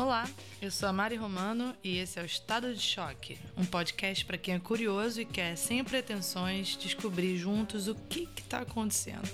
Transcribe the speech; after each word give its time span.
Olá, 0.00 0.26
eu 0.62 0.70
sou 0.70 0.88
a 0.88 0.94
Mari 0.94 1.14
Romano 1.14 1.76
e 1.84 1.98
esse 1.98 2.18
é 2.18 2.22
o 2.22 2.24
Estado 2.24 2.72
de 2.72 2.80
Choque, 2.80 3.38
um 3.54 3.66
podcast 3.66 4.24
para 4.24 4.38
quem 4.38 4.54
é 4.54 4.58
curioso 4.58 5.20
e 5.20 5.26
quer, 5.26 5.54
sem 5.56 5.84
pretensões, 5.84 6.74
descobrir 6.74 7.36
juntos 7.36 7.86
o 7.86 7.94
que 7.94 8.26
está 8.38 8.60
acontecendo. 8.60 9.28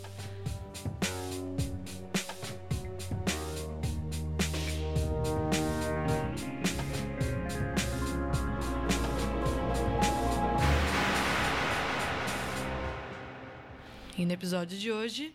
E 14.19 14.27
no 14.27 14.33
episódio 14.33 14.77
de 14.77 14.91
hoje, 14.91 15.33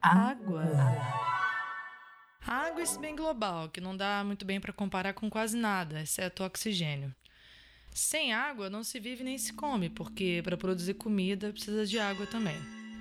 água. 0.00 1.31
A 2.46 2.66
água 2.66 2.80
é 2.80 2.82
esse 2.82 2.98
bem 2.98 3.14
global, 3.14 3.68
que 3.68 3.80
não 3.80 3.96
dá 3.96 4.22
muito 4.24 4.44
bem 4.44 4.60
para 4.60 4.72
comparar 4.72 5.14
com 5.14 5.30
quase 5.30 5.56
nada, 5.56 6.02
exceto 6.02 6.42
o 6.42 6.46
oxigênio. 6.46 7.14
Sem 7.94 8.32
água 8.32 8.68
não 8.68 8.82
se 8.82 8.98
vive 8.98 9.22
nem 9.22 9.38
se 9.38 9.52
come, 9.52 9.88
porque 9.88 10.40
para 10.42 10.56
produzir 10.56 10.94
comida 10.94 11.52
precisa 11.52 11.86
de 11.86 11.98
água 11.98 12.26
também. 12.26 12.56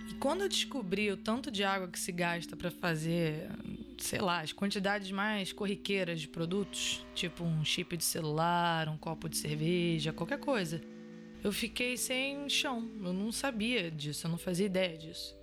E 0.09 0.14
quando 0.16 0.41
eu 0.41 0.50
descobri 0.50 1.09
o 1.12 1.17
tanto 1.17 1.50
de 1.50 1.64
água 1.64 1.88
que 1.88 2.00
se 2.00 2.12
gasta 2.12 2.55
para 2.55 2.70
fazer, 2.70 3.50
sei 3.98 4.20
lá, 4.20 4.41
as 4.41 4.52
quantidades 4.52 5.09
mais 5.12 5.52
corriqueiras 5.53 6.22
de 6.22 6.28
produtos, 6.28 7.05
tipo 7.16 7.44
um 7.44 7.64
chip 7.64 7.95
de 7.98 8.03
celular, 8.03 8.89
um 8.89 8.98
copo 8.98 9.28
de 9.28 9.38
cerveja, 9.38 10.14
qualquer 10.14 10.39
coisa, 10.39 10.81
eu 11.44 11.52
fiquei 11.52 11.97
sem 11.97 12.47
chão. 12.47 12.88
Eu 13.02 13.14
não 13.14 13.31
sabia 13.31 13.89
disso, 13.89 14.28
eu 14.28 14.31
não 14.31 14.38
fazia 14.38 14.66
ideia 14.66 14.97
disso. 14.97 15.41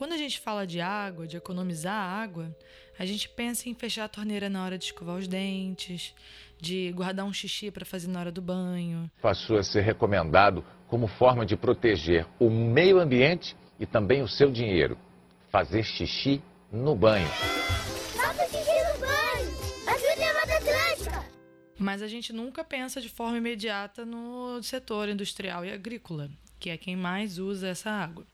Quando 0.00 0.14
a 0.14 0.16
gente 0.16 0.40
fala 0.40 0.66
de 0.66 0.80
água, 0.80 1.26
de 1.26 1.36
economizar 1.36 1.92
água, 1.92 2.56
a 2.98 3.04
gente 3.04 3.28
pensa 3.28 3.68
em 3.68 3.74
fechar 3.74 4.06
a 4.06 4.08
torneira 4.08 4.48
na 4.48 4.64
hora 4.64 4.78
de 4.78 4.84
escovar 4.84 5.14
os 5.14 5.28
dentes, 5.28 6.14
de 6.58 6.90
guardar 6.92 7.26
um 7.26 7.32
xixi 7.34 7.70
para 7.70 7.84
fazer 7.84 8.08
na 8.08 8.18
hora 8.18 8.32
do 8.32 8.40
banho. 8.40 9.10
Passou 9.20 9.58
a 9.58 9.62
ser 9.62 9.82
recomendado 9.82 10.64
como 10.88 11.06
forma 11.06 11.44
de 11.44 11.54
proteger 11.54 12.26
o 12.38 12.48
meio 12.48 12.98
ambiente 12.98 13.54
e 13.78 13.84
também 13.84 14.22
o 14.22 14.26
seu 14.26 14.50
dinheiro. 14.50 14.96
Fazer 15.50 15.82
xixi 15.82 16.42
no 16.72 16.96
banho. 16.96 17.28
Faça 18.16 18.46
xixi 18.46 18.70
no 18.70 19.00
banho! 19.00 19.50
Ajude 19.86 20.22
a 20.22 20.32
Mata 20.32 20.56
Atlântica! 20.56 21.24
Mas 21.78 22.00
a 22.00 22.08
gente 22.08 22.32
nunca 22.32 22.64
pensa 22.64 23.02
de 23.02 23.10
forma 23.10 23.36
imediata 23.36 24.06
no 24.06 24.62
setor 24.62 25.10
industrial 25.10 25.62
e 25.62 25.70
agrícola, 25.70 26.30
que 26.58 26.70
é 26.70 26.78
quem 26.78 26.96
mais 26.96 27.38
usa 27.38 27.68
essa 27.68 27.90
água. 27.90 28.24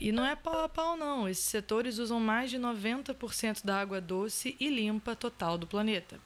E 0.00 0.12
não 0.12 0.24
é 0.24 0.36
pau 0.36 0.64
a 0.64 0.68
pau, 0.68 0.96
não. 0.96 1.28
Esses 1.28 1.44
setores 1.44 1.98
usam 1.98 2.20
mais 2.20 2.50
de 2.50 2.58
90% 2.58 3.64
da 3.64 3.80
água 3.80 4.00
doce 4.00 4.56
e 4.60 4.68
limpa 4.68 5.16
total 5.16 5.58
do 5.58 5.66
planeta. 5.66 6.20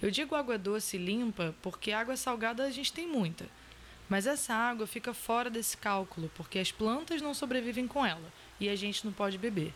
Eu 0.00 0.10
digo 0.10 0.36
água 0.36 0.56
doce 0.56 0.96
e 0.96 1.04
limpa 1.04 1.54
porque 1.62 1.90
água 1.90 2.16
salgada 2.16 2.64
a 2.64 2.70
gente 2.70 2.92
tem 2.92 3.06
muita. 3.06 3.46
Mas 4.08 4.26
essa 4.26 4.54
água 4.54 4.86
fica 4.86 5.12
fora 5.12 5.50
desse 5.50 5.76
cálculo 5.76 6.30
porque 6.34 6.58
as 6.58 6.70
plantas 6.70 7.20
não 7.20 7.34
sobrevivem 7.34 7.88
com 7.88 8.04
ela 8.04 8.32
e 8.60 8.68
a 8.68 8.76
gente 8.76 9.04
não 9.04 9.12
pode 9.12 9.36
beber. 9.36 9.74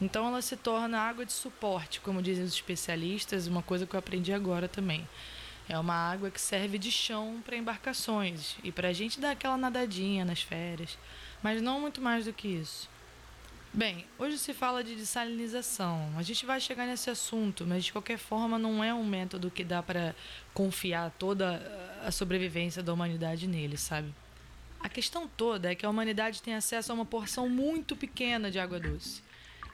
Então 0.00 0.26
ela 0.26 0.42
se 0.42 0.56
torna 0.56 0.98
água 0.98 1.24
de 1.24 1.32
suporte, 1.32 2.00
como 2.00 2.22
dizem 2.22 2.44
os 2.44 2.54
especialistas, 2.54 3.46
uma 3.46 3.62
coisa 3.62 3.86
que 3.86 3.94
eu 3.94 3.98
aprendi 3.98 4.32
agora 4.32 4.66
também. 4.66 5.08
É 5.68 5.78
uma 5.78 5.94
água 5.94 6.30
que 6.30 6.40
serve 6.40 6.76
de 6.76 6.90
chão 6.90 7.40
para 7.44 7.56
embarcações 7.56 8.56
e 8.64 8.72
para 8.72 8.88
a 8.88 8.92
gente 8.92 9.20
dar 9.20 9.30
aquela 9.30 9.56
nadadinha 9.56 10.24
nas 10.24 10.42
férias 10.42 10.98
mas 11.44 11.60
não 11.60 11.78
muito 11.78 12.00
mais 12.00 12.24
do 12.24 12.32
que 12.32 12.48
isso. 12.48 12.88
Bem, 13.70 14.06
hoje 14.18 14.38
se 14.38 14.54
fala 14.54 14.82
de 14.82 14.96
dessalinização. 14.96 16.10
A 16.16 16.22
gente 16.22 16.46
vai 16.46 16.58
chegar 16.58 16.86
nesse 16.86 17.10
assunto, 17.10 17.66
mas 17.66 17.84
de 17.84 17.92
qualquer 17.92 18.16
forma 18.16 18.58
não 18.58 18.82
é 18.82 18.94
um 18.94 19.04
método 19.04 19.50
que 19.50 19.62
dá 19.62 19.82
para 19.82 20.14
confiar 20.54 21.10
toda 21.18 21.60
a 22.02 22.10
sobrevivência 22.10 22.82
da 22.82 22.94
humanidade 22.94 23.46
nele, 23.46 23.76
sabe? 23.76 24.14
A 24.80 24.88
questão 24.88 25.28
toda 25.28 25.70
é 25.70 25.74
que 25.74 25.84
a 25.84 25.90
humanidade 25.90 26.40
tem 26.40 26.54
acesso 26.54 26.92
a 26.92 26.94
uma 26.94 27.04
porção 27.04 27.46
muito 27.46 27.94
pequena 27.94 28.50
de 28.50 28.58
água 28.58 28.80
doce. 28.80 29.22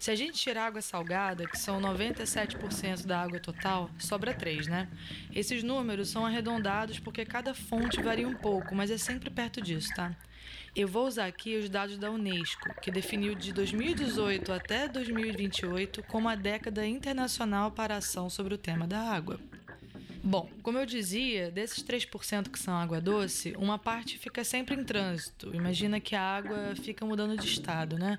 Se 0.00 0.10
a 0.10 0.14
gente 0.14 0.38
tirar 0.38 0.64
água 0.64 0.80
salgada, 0.80 1.46
que 1.46 1.58
são 1.58 1.78
97% 1.78 3.04
da 3.04 3.20
água 3.20 3.38
total, 3.38 3.90
sobra 3.98 4.32
3, 4.32 4.66
né? 4.66 4.88
Esses 5.30 5.62
números 5.62 6.08
são 6.08 6.24
arredondados 6.24 6.98
porque 6.98 7.22
cada 7.22 7.52
fonte 7.52 8.00
varia 8.00 8.26
um 8.26 8.34
pouco, 8.34 8.74
mas 8.74 8.90
é 8.90 8.96
sempre 8.96 9.28
perto 9.28 9.60
disso, 9.60 9.90
tá? 9.94 10.16
Eu 10.74 10.88
vou 10.88 11.06
usar 11.06 11.26
aqui 11.26 11.54
os 11.58 11.68
dados 11.68 11.98
da 11.98 12.10
Unesco, 12.10 12.74
que 12.80 12.90
definiu 12.90 13.34
de 13.34 13.52
2018 13.52 14.50
até 14.50 14.88
2028 14.88 16.02
como 16.04 16.30
a 16.30 16.34
década 16.34 16.86
internacional 16.86 17.70
para 17.70 17.96
a 17.96 17.98
ação 17.98 18.30
sobre 18.30 18.54
o 18.54 18.58
tema 18.58 18.86
da 18.86 19.00
água. 19.00 19.38
Bom, 20.22 20.50
como 20.62 20.76
eu 20.76 20.84
dizia, 20.84 21.50
desses 21.50 21.82
3% 21.82 22.50
que 22.50 22.58
são 22.58 22.74
água 22.74 23.00
doce, 23.00 23.54
uma 23.56 23.78
parte 23.78 24.18
fica 24.18 24.44
sempre 24.44 24.74
em 24.74 24.84
trânsito. 24.84 25.54
Imagina 25.54 25.98
que 25.98 26.14
a 26.14 26.22
água 26.22 26.74
fica 26.76 27.06
mudando 27.06 27.38
de 27.38 27.46
estado, 27.46 27.98
né? 27.98 28.18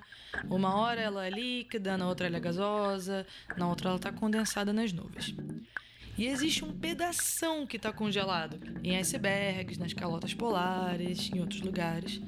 Uma 0.50 0.76
hora 0.76 1.00
ela 1.00 1.24
é 1.24 1.30
líquida, 1.30 1.96
na 1.96 2.08
outra 2.08 2.26
ela 2.26 2.38
é 2.38 2.40
gasosa, 2.40 3.24
na 3.56 3.68
outra 3.68 3.88
ela 3.88 3.96
está 3.96 4.12
condensada 4.12 4.72
nas 4.72 4.92
nuvens. 4.92 5.32
E 6.18 6.26
existe 6.26 6.64
um 6.64 6.72
pedação 6.76 7.66
que 7.66 7.76
está 7.76 7.92
congelado 7.92 8.58
em 8.82 8.96
icebergs, 8.96 9.78
nas 9.78 9.92
calotas 9.92 10.34
polares, 10.34 11.30
em 11.32 11.40
outros 11.40 11.60
lugares. 11.60 12.20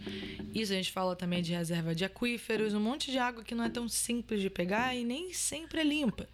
Isso 0.55 0.73
a 0.73 0.77
gente 0.77 0.93
fala 0.93 1.17
também 1.17 1.43
de 1.43 1.53
reserva 1.53 1.95
de 1.95 2.05
aquíferos, 2.05 2.75
um 2.75 2.81
monte 2.81 3.11
de 3.11 3.19
água 3.19 3.43
que 3.43 3.55
não 3.57 3.65
é 3.65 3.69
tão 3.69 3.89
simples 3.89 4.41
de 4.41 4.49
pegar 4.49 4.95
e 4.95 5.05
nem 5.05 5.33
sempre 5.33 5.81
é 5.81 5.85
limpa. 5.85 6.29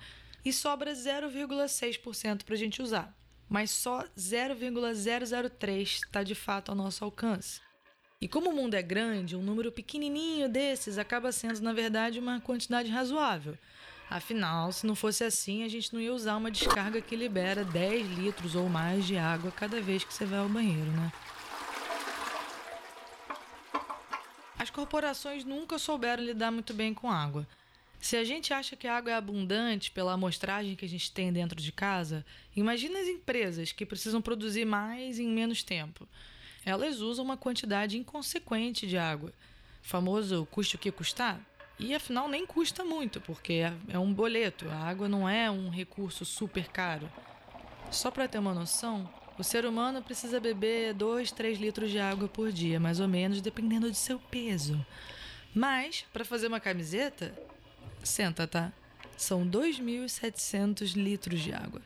E 0.44 0.52
sobra 0.52 0.92
0,6% 0.92 2.44
para 2.44 2.54
a 2.54 2.58
gente 2.58 2.82
usar. 2.82 3.18
Mas 3.50 3.72
só 3.72 4.04
0,003 4.16 5.88
está 5.88 6.22
de 6.22 6.36
fato 6.36 6.70
ao 6.70 6.76
nosso 6.76 7.04
alcance. 7.04 7.60
E 8.20 8.28
como 8.28 8.50
o 8.50 8.54
mundo 8.54 8.74
é 8.74 8.82
grande, 8.82 9.34
um 9.34 9.42
número 9.42 9.72
pequenininho 9.72 10.48
desses 10.48 10.98
acaba 10.98 11.32
sendo, 11.32 11.60
na 11.60 11.72
verdade, 11.72 12.20
uma 12.20 12.40
quantidade 12.40 12.88
razoável. 12.88 13.58
Afinal, 14.08 14.70
se 14.70 14.86
não 14.86 14.94
fosse 14.94 15.24
assim, 15.24 15.64
a 15.64 15.68
gente 15.68 15.92
não 15.92 16.00
ia 16.00 16.14
usar 16.14 16.36
uma 16.36 16.50
descarga 16.50 17.00
que 17.00 17.16
libera 17.16 17.64
10 17.64 18.06
litros 18.18 18.54
ou 18.54 18.68
mais 18.68 19.04
de 19.04 19.16
água 19.18 19.50
cada 19.50 19.80
vez 19.80 20.04
que 20.04 20.14
você 20.14 20.24
vai 20.24 20.38
ao 20.38 20.48
banheiro, 20.48 20.90
né? 20.92 21.12
As 24.56 24.70
corporações 24.70 25.44
nunca 25.44 25.78
souberam 25.78 26.22
lidar 26.22 26.52
muito 26.52 26.72
bem 26.72 26.94
com 26.94 27.10
água. 27.10 27.48
Se 28.00 28.16
a 28.16 28.24
gente 28.24 28.52
acha 28.54 28.76
que 28.76 28.88
a 28.88 28.96
água 28.96 29.12
é 29.12 29.14
abundante 29.14 29.90
pela 29.90 30.14
amostragem 30.14 30.74
que 30.74 30.86
a 30.86 30.88
gente 30.88 31.12
tem 31.12 31.30
dentro 31.30 31.60
de 31.60 31.70
casa, 31.70 32.24
imagina 32.56 32.98
as 32.98 33.06
empresas 33.06 33.72
que 33.72 33.84
precisam 33.84 34.22
produzir 34.22 34.64
mais 34.64 35.18
em 35.18 35.28
menos 35.28 35.62
tempo. 35.62 36.08
Elas 36.64 37.00
usam 37.00 37.24
uma 37.24 37.36
quantidade 37.36 37.98
inconsequente 37.98 38.86
de 38.86 38.96
água. 38.96 39.32
Famoso 39.82 40.48
custe 40.50 40.76
o 40.76 40.78
que 40.78 40.90
custar? 40.90 41.40
E 41.78 41.94
afinal 41.94 42.28
nem 42.28 42.46
custa 42.46 42.84
muito, 42.84 43.20
porque 43.20 43.52
é, 43.54 43.72
é 43.88 43.98
um 43.98 44.12
boleto, 44.12 44.68
a 44.68 44.76
água 44.76 45.08
não 45.08 45.28
é 45.28 45.50
um 45.50 45.68
recurso 45.68 46.24
super 46.24 46.68
caro. 46.68 47.10
Só 47.90 48.10
para 48.10 48.28
ter 48.28 48.38
uma 48.38 48.54
noção, 48.54 49.08
o 49.38 49.44
ser 49.44 49.64
humano 49.64 50.02
precisa 50.02 50.38
beber 50.38 50.94
2, 50.94 51.32
3 51.32 51.58
litros 51.58 51.90
de 51.90 51.98
água 51.98 52.28
por 52.28 52.52
dia, 52.52 52.78
mais 52.78 53.00
ou 53.00 53.08
menos, 53.08 53.40
dependendo 53.40 53.90
de 53.90 53.96
seu 53.96 54.18
peso. 54.18 54.84
Mas, 55.54 56.04
para 56.12 56.24
fazer 56.24 56.46
uma 56.46 56.60
camiseta, 56.60 57.34
senta, 58.02 58.46
tá? 58.46 58.72
São 59.16 59.46
2.700 59.46 60.94
litros 60.94 61.40
de 61.40 61.52
água. 61.52 61.82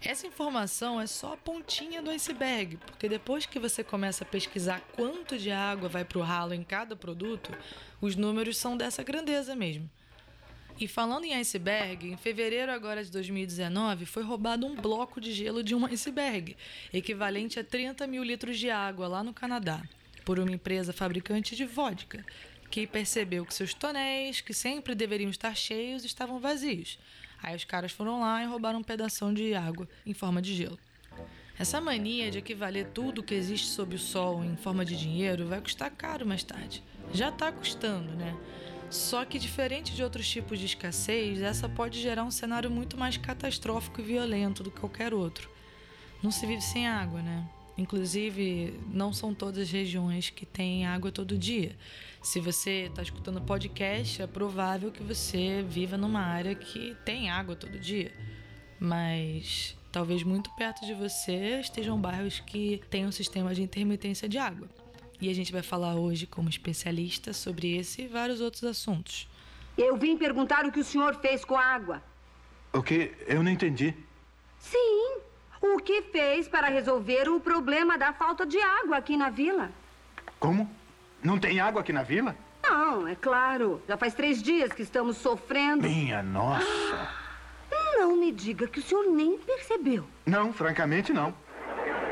Essa 0.00 0.28
informação 0.28 1.00
é 1.00 1.06
só 1.08 1.32
a 1.32 1.36
pontinha 1.36 2.00
do 2.00 2.10
iceberg, 2.10 2.76
porque 2.76 3.08
depois 3.08 3.46
que 3.46 3.58
você 3.58 3.82
começa 3.82 4.22
a 4.22 4.26
pesquisar 4.26 4.80
quanto 4.94 5.36
de 5.36 5.50
água 5.50 5.88
vai 5.88 6.04
para 6.04 6.18
o 6.18 6.22
ralo 6.22 6.54
em 6.54 6.62
cada 6.62 6.94
produto, 6.94 7.52
os 8.00 8.14
números 8.14 8.56
são 8.56 8.76
dessa 8.76 9.02
grandeza 9.02 9.56
mesmo. 9.56 9.90
E 10.80 10.86
falando 10.86 11.24
em 11.24 11.34
iceberg, 11.34 12.12
em 12.12 12.16
fevereiro 12.16 12.70
agora 12.70 13.02
de 13.02 13.10
2019 13.10 14.06
foi 14.06 14.22
roubado 14.22 14.64
um 14.64 14.76
bloco 14.76 15.20
de 15.20 15.32
gelo 15.32 15.64
de 15.64 15.74
um 15.74 15.84
iceberg, 15.86 16.56
equivalente 16.92 17.58
a 17.58 17.64
30 17.64 18.06
mil 18.06 18.22
litros 18.22 18.56
de 18.56 18.70
água 18.70 19.08
lá 19.08 19.24
no 19.24 19.34
Canadá, 19.34 19.82
por 20.24 20.38
uma 20.38 20.52
empresa 20.52 20.92
fabricante 20.92 21.56
de 21.56 21.64
vodka, 21.64 22.24
que 22.70 22.86
percebeu 22.86 23.44
que 23.44 23.54
seus 23.54 23.74
tonéis, 23.74 24.40
que 24.40 24.52
sempre 24.52 24.94
deveriam 24.94 25.30
estar 25.30 25.54
cheios, 25.56 26.04
estavam 26.04 26.38
vazios. 26.38 26.98
Aí 27.42 27.54
os 27.54 27.64
caras 27.64 27.92
foram 27.92 28.20
lá 28.20 28.42
e 28.42 28.46
roubaram 28.46 28.80
um 28.80 28.82
pedaço 28.82 29.32
de 29.32 29.54
água 29.54 29.88
em 30.04 30.12
forma 30.12 30.42
de 30.42 30.54
gelo. 30.54 30.78
Essa 31.58 31.80
mania 31.80 32.30
de 32.30 32.38
equivaler 32.38 32.86
tudo 32.94 33.22
que 33.22 33.34
existe 33.34 33.66
sob 33.66 33.96
o 33.96 33.98
sol 33.98 34.44
em 34.44 34.56
forma 34.56 34.84
de 34.84 34.96
dinheiro 34.96 35.46
vai 35.46 35.60
custar 35.60 35.90
caro 35.90 36.24
mais 36.24 36.44
tarde. 36.44 36.84
Já 37.12 37.30
está 37.30 37.50
custando, 37.50 38.12
né? 38.14 38.36
Só 38.90 39.24
que, 39.24 39.38
diferente 39.38 39.94
de 39.94 40.02
outros 40.02 40.28
tipos 40.28 40.58
de 40.58 40.66
escassez, 40.66 41.42
essa 41.42 41.68
pode 41.68 42.00
gerar 42.00 42.24
um 42.24 42.30
cenário 42.30 42.70
muito 42.70 42.96
mais 42.96 43.16
catastrófico 43.16 44.00
e 44.00 44.04
violento 44.04 44.62
do 44.62 44.70
que 44.70 44.80
qualquer 44.80 45.12
outro. 45.12 45.50
Não 46.22 46.30
se 46.30 46.46
vive 46.46 46.62
sem 46.62 46.88
água, 46.88 47.20
né? 47.20 47.46
Inclusive, 47.78 48.74
não 48.92 49.12
são 49.12 49.32
todas 49.32 49.62
as 49.62 49.70
regiões 49.70 50.30
que 50.30 50.44
têm 50.44 50.84
água 50.84 51.12
todo 51.12 51.38
dia. 51.38 51.76
Se 52.20 52.40
você 52.40 52.86
está 52.86 53.02
escutando 53.02 53.40
podcast, 53.40 54.20
é 54.20 54.26
provável 54.26 54.90
que 54.90 55.00
você 55.00 55.62
viva 55.62 55.96
numa 55.96 56.20
área 56.20 56.56
que 56.56 56.96
tem 57.04 57.30
água 57.30 57.54
todo 57.54 57.78
dia. 57.78 58.12
Mas 58.80 59.76
talvez 59.92 60.24
muito 60.24 60.50
perto 60.56 60.84
de 60.84 60.92
você 60.92 61.60
estejam 61.60 62.00
bairros 62.00 62.40
que 62.40 62.82
têm 62.90 63.06
um 63.06 63.12
sistema 63.12 63.54
de 63.54 63.62
intermitência 63.62 64.28
de 64.28 64.38
água. 64.38 64.68
E 65.20 65.30
a 65.30 65.34
gente 65.34 65.52
vai 65.52 65.62
falar 65.62 65.94
hoje 65.94 66.26
como 66.26 66.48
especialista 66.48 67.32
sobre 67.32 67.76
esse 67.76 68.02
e 68.02 68.08
vários 68.08 68.40
outros 68.40 68.64
assuntos. 68.64 69.28
Eu 69.76 69.96
vim 69.96 70.18
perguntar 70.18 70.66
o 70.66 70.72
que 70.72 70.80
o 70.80 70.84
senhor 70.84 71.14
fez 71.20 71.44
com 71.44 71.56
a 71.56 71.64
água. 71.64 72.02
O 72.72 72.82
que? 72.82 73.12
Eu 73.28 73.40
não 73.40 73.52
entendi. 73.52 73.94
Sim, 74.58 75.20
o 75.60 75.78
que 75.78 76.02
fez 76.02 76.48
para 76.48 76.68
resolver 76.68 77.28
o 77.28 77.40
problema 77.40 77.98
da 77.98 78.12
falta 78.12 78.46
de 78.46 78.60
água 78.60 78.96
aqui 78.96 79.16
na 79.16 79.30
vila? 79.30 79.70
Como? 80.38 80.70
Não 81.22 81.38
tem 81.38 81.60
água 81.60 81.80
aqui 81.80 81.92
na 81.92 82.02
vila? 82.02 82.36
Não, 82.62 83.08
é 83.08 83.14
claro. 83.14 83.82
Já 83.88 83.96
faz 83.96 84.14
três 84.14 84.42
dias 84.42 84.72
que 84.72 84.82
estamos 84.82 85.16
sofrendo. 85.16 85.82
Minha 85.82 86.22
nossa. 86.22 87.08
Não 87.96 88.16
me 88.16 88.30
diga 88.30 88.68
que 88.68 88.78
o 88.78 88.82
senhor 88.82 89.04
nem 89.10 89.36
percebeu. 89.38 90.04
Não, 90.24 90.52
francamente 90.52 91.12
não. 91.12 91.34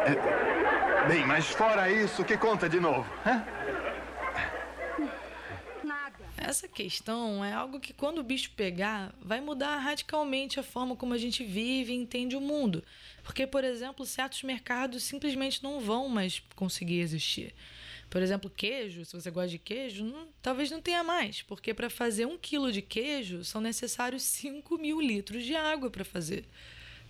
É... 0.00 1.06
Bem, 1.06 1.24
mas 1.24 1.46
fora 1.46 1.90
isso, 1.90 2.24
que 2.24 2.36
conta 2.36 2.68
de 2.68 2.80
novo? 2.80 3.06
Hã? 3.24 3.44
Essa 6.46 6.68
questão 6.68 7.44
é 7.44 7.52
algo 7.52 7.80
que, 7.80 7.92
quando 7.92 8.18
o 8.18 8.22
bicho 8.22 8.52
pegar, 8.52 9.12
vai 9.20 9.40
mudar 9.40 9.78
radicalmente 9.78 10.60
a 10.60 10.62
forma 10.62 10.94
como 10.94 11.12
a 11.12 11.18
gente 11.18 11.42
vive 11.42 11.92
e 11.92 11.96
entende 11.96 12.36
o 12.36 12.40
mundo. 12.40 12.84
Porque, 13.24 13.48
por 13.48 13.64
exemplo, 13.64 14.06
certos 14.06 14.44
mercados 14.44 15.02
simplesmente 15.02 15.60
não 15.60 15.80
vão 15.80 16.08
mais 16.08 16.40
conseguir 16.54 17.00
existir. 17.00 17.52
Por 18.08 18.22
exemplo, 18.22 18.48
queijo, 18.48 19.04
se 19.04 19.12
você 19.12 19.28
gosta 19.28 19.48
de 19.48 19.58
queijo, 19.58 20.04
não- 20.04 20.28
talvez 20.40 20.70
não 20.70 20.80
tenha 20.80 21.02
mais, 21.02 21.42
porque 21.42 21.74
para 21.74 21.90
fazer 21.90 22.26
um 22.26 22.38
quilo 22.38 22.70
de 22.70 22.80
queijo 22.80 23.42
são 23.44 23.60
necessários 23.60 24.22
5 24.22 24.78
mil 24.78 25.00
litros 25.00 25.44
de 25.44 25.56
água 25.56 25.90
para 25.90 26.04
fazer. 26.04 26.44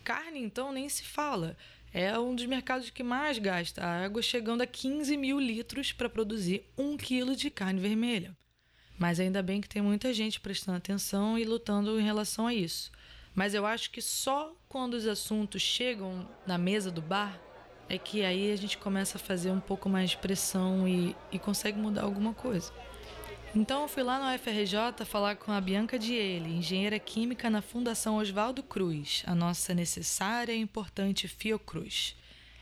Carne, 0.03 0.41
então, 0.41 0.73
nem 0.73 0.89
se 0.89 1.03
fala. 1.05 1.59
É 1.93 2.19
um 2.19 2.35
dos 2.35 2.47
mercados 2.47 2.89
que 2.89 3.03
mais 3.03 3.37
gasta 3.37 3.85
água, 3.85 4.23
chegando 4.23 4.63
a 4.63 4.67
15 4.67 5.15
mil 5.15 5.39
litros 5.39 5.93
para 5.93 6.09
produzir 6.09 6.65
um 6.79 6.97
quilo 6.97 7.37
de 7.37 7.51
carne 7.51 7.79
vermelha. 7.79 8.35
Mas 8.99 9.21
ainda 9.21 9.43
bem 9.43 9.61
que 9.61 9.69
tem 9.69 9.83
muita 9.83 10.13
gente 10.13 10.41
prestando 10.41 10.79
atenção 10.79 11.39
e 11.39 11.45
lutando 11.45 12.01
em 12.01 12.05
relação 12.05 12.47
a 12.47 12.55
isso. 12.55 12.91
Mas 13.35 13.53
eu 13.53 13.67
acho 13.67 13.91
que 13.91 14.01
só 14.01 14.55
quando 14.69 14.95
os 14.95 15.07
assuntos 15.07 15.61
chegam 15.61 16.27
na 16.47 16.57
mesa 16.57 16.91
do 16.91 17.03
bar 17.03 17.39
é 17.89 17.99
que 17.99 18.25
aí 18.25 18.51
a 18.51 18.57
gente 18.57 18.79
começa 18.79 19.19
a 19.19 19.21
fazer 19.21 19.51
um 19.51 19.61
pouco 19.61 19.89
mais 19.89 20.11
de 20.11 20.17
pressão 20.17 20.89
e, 20.89 21.15
e 21.31 21.39
consegue 21.39 21.79
mudar 21.79 22.03
alguma 22.03 22.33
coisa. 22.33 22.73
Então 23.55 23.83
eu 23.83 23.89
fui 23.89 24.03
lá 24.03 24.19
no 24.19 24.35
UFRJ 24.35 25.05
falar 25.07 25.37
com 25.37 25.53
a 25.53 25.61
Bianca 25.61 25.99
Diele, 25.99 26.57
engenheira 26.57 26.99
química 26.99 27.49
na 27.49 27.63
Fundação 27.63 28.17
Oswaldo 28.17 28.63
Cruz, 28.63 29.23
a 29.27 29.35
nossa 29.35 29.73
necessária 29.73 30.53
e 30.53 30.61
importante 30.61 31.29
Fiocruz. 31.29 32.17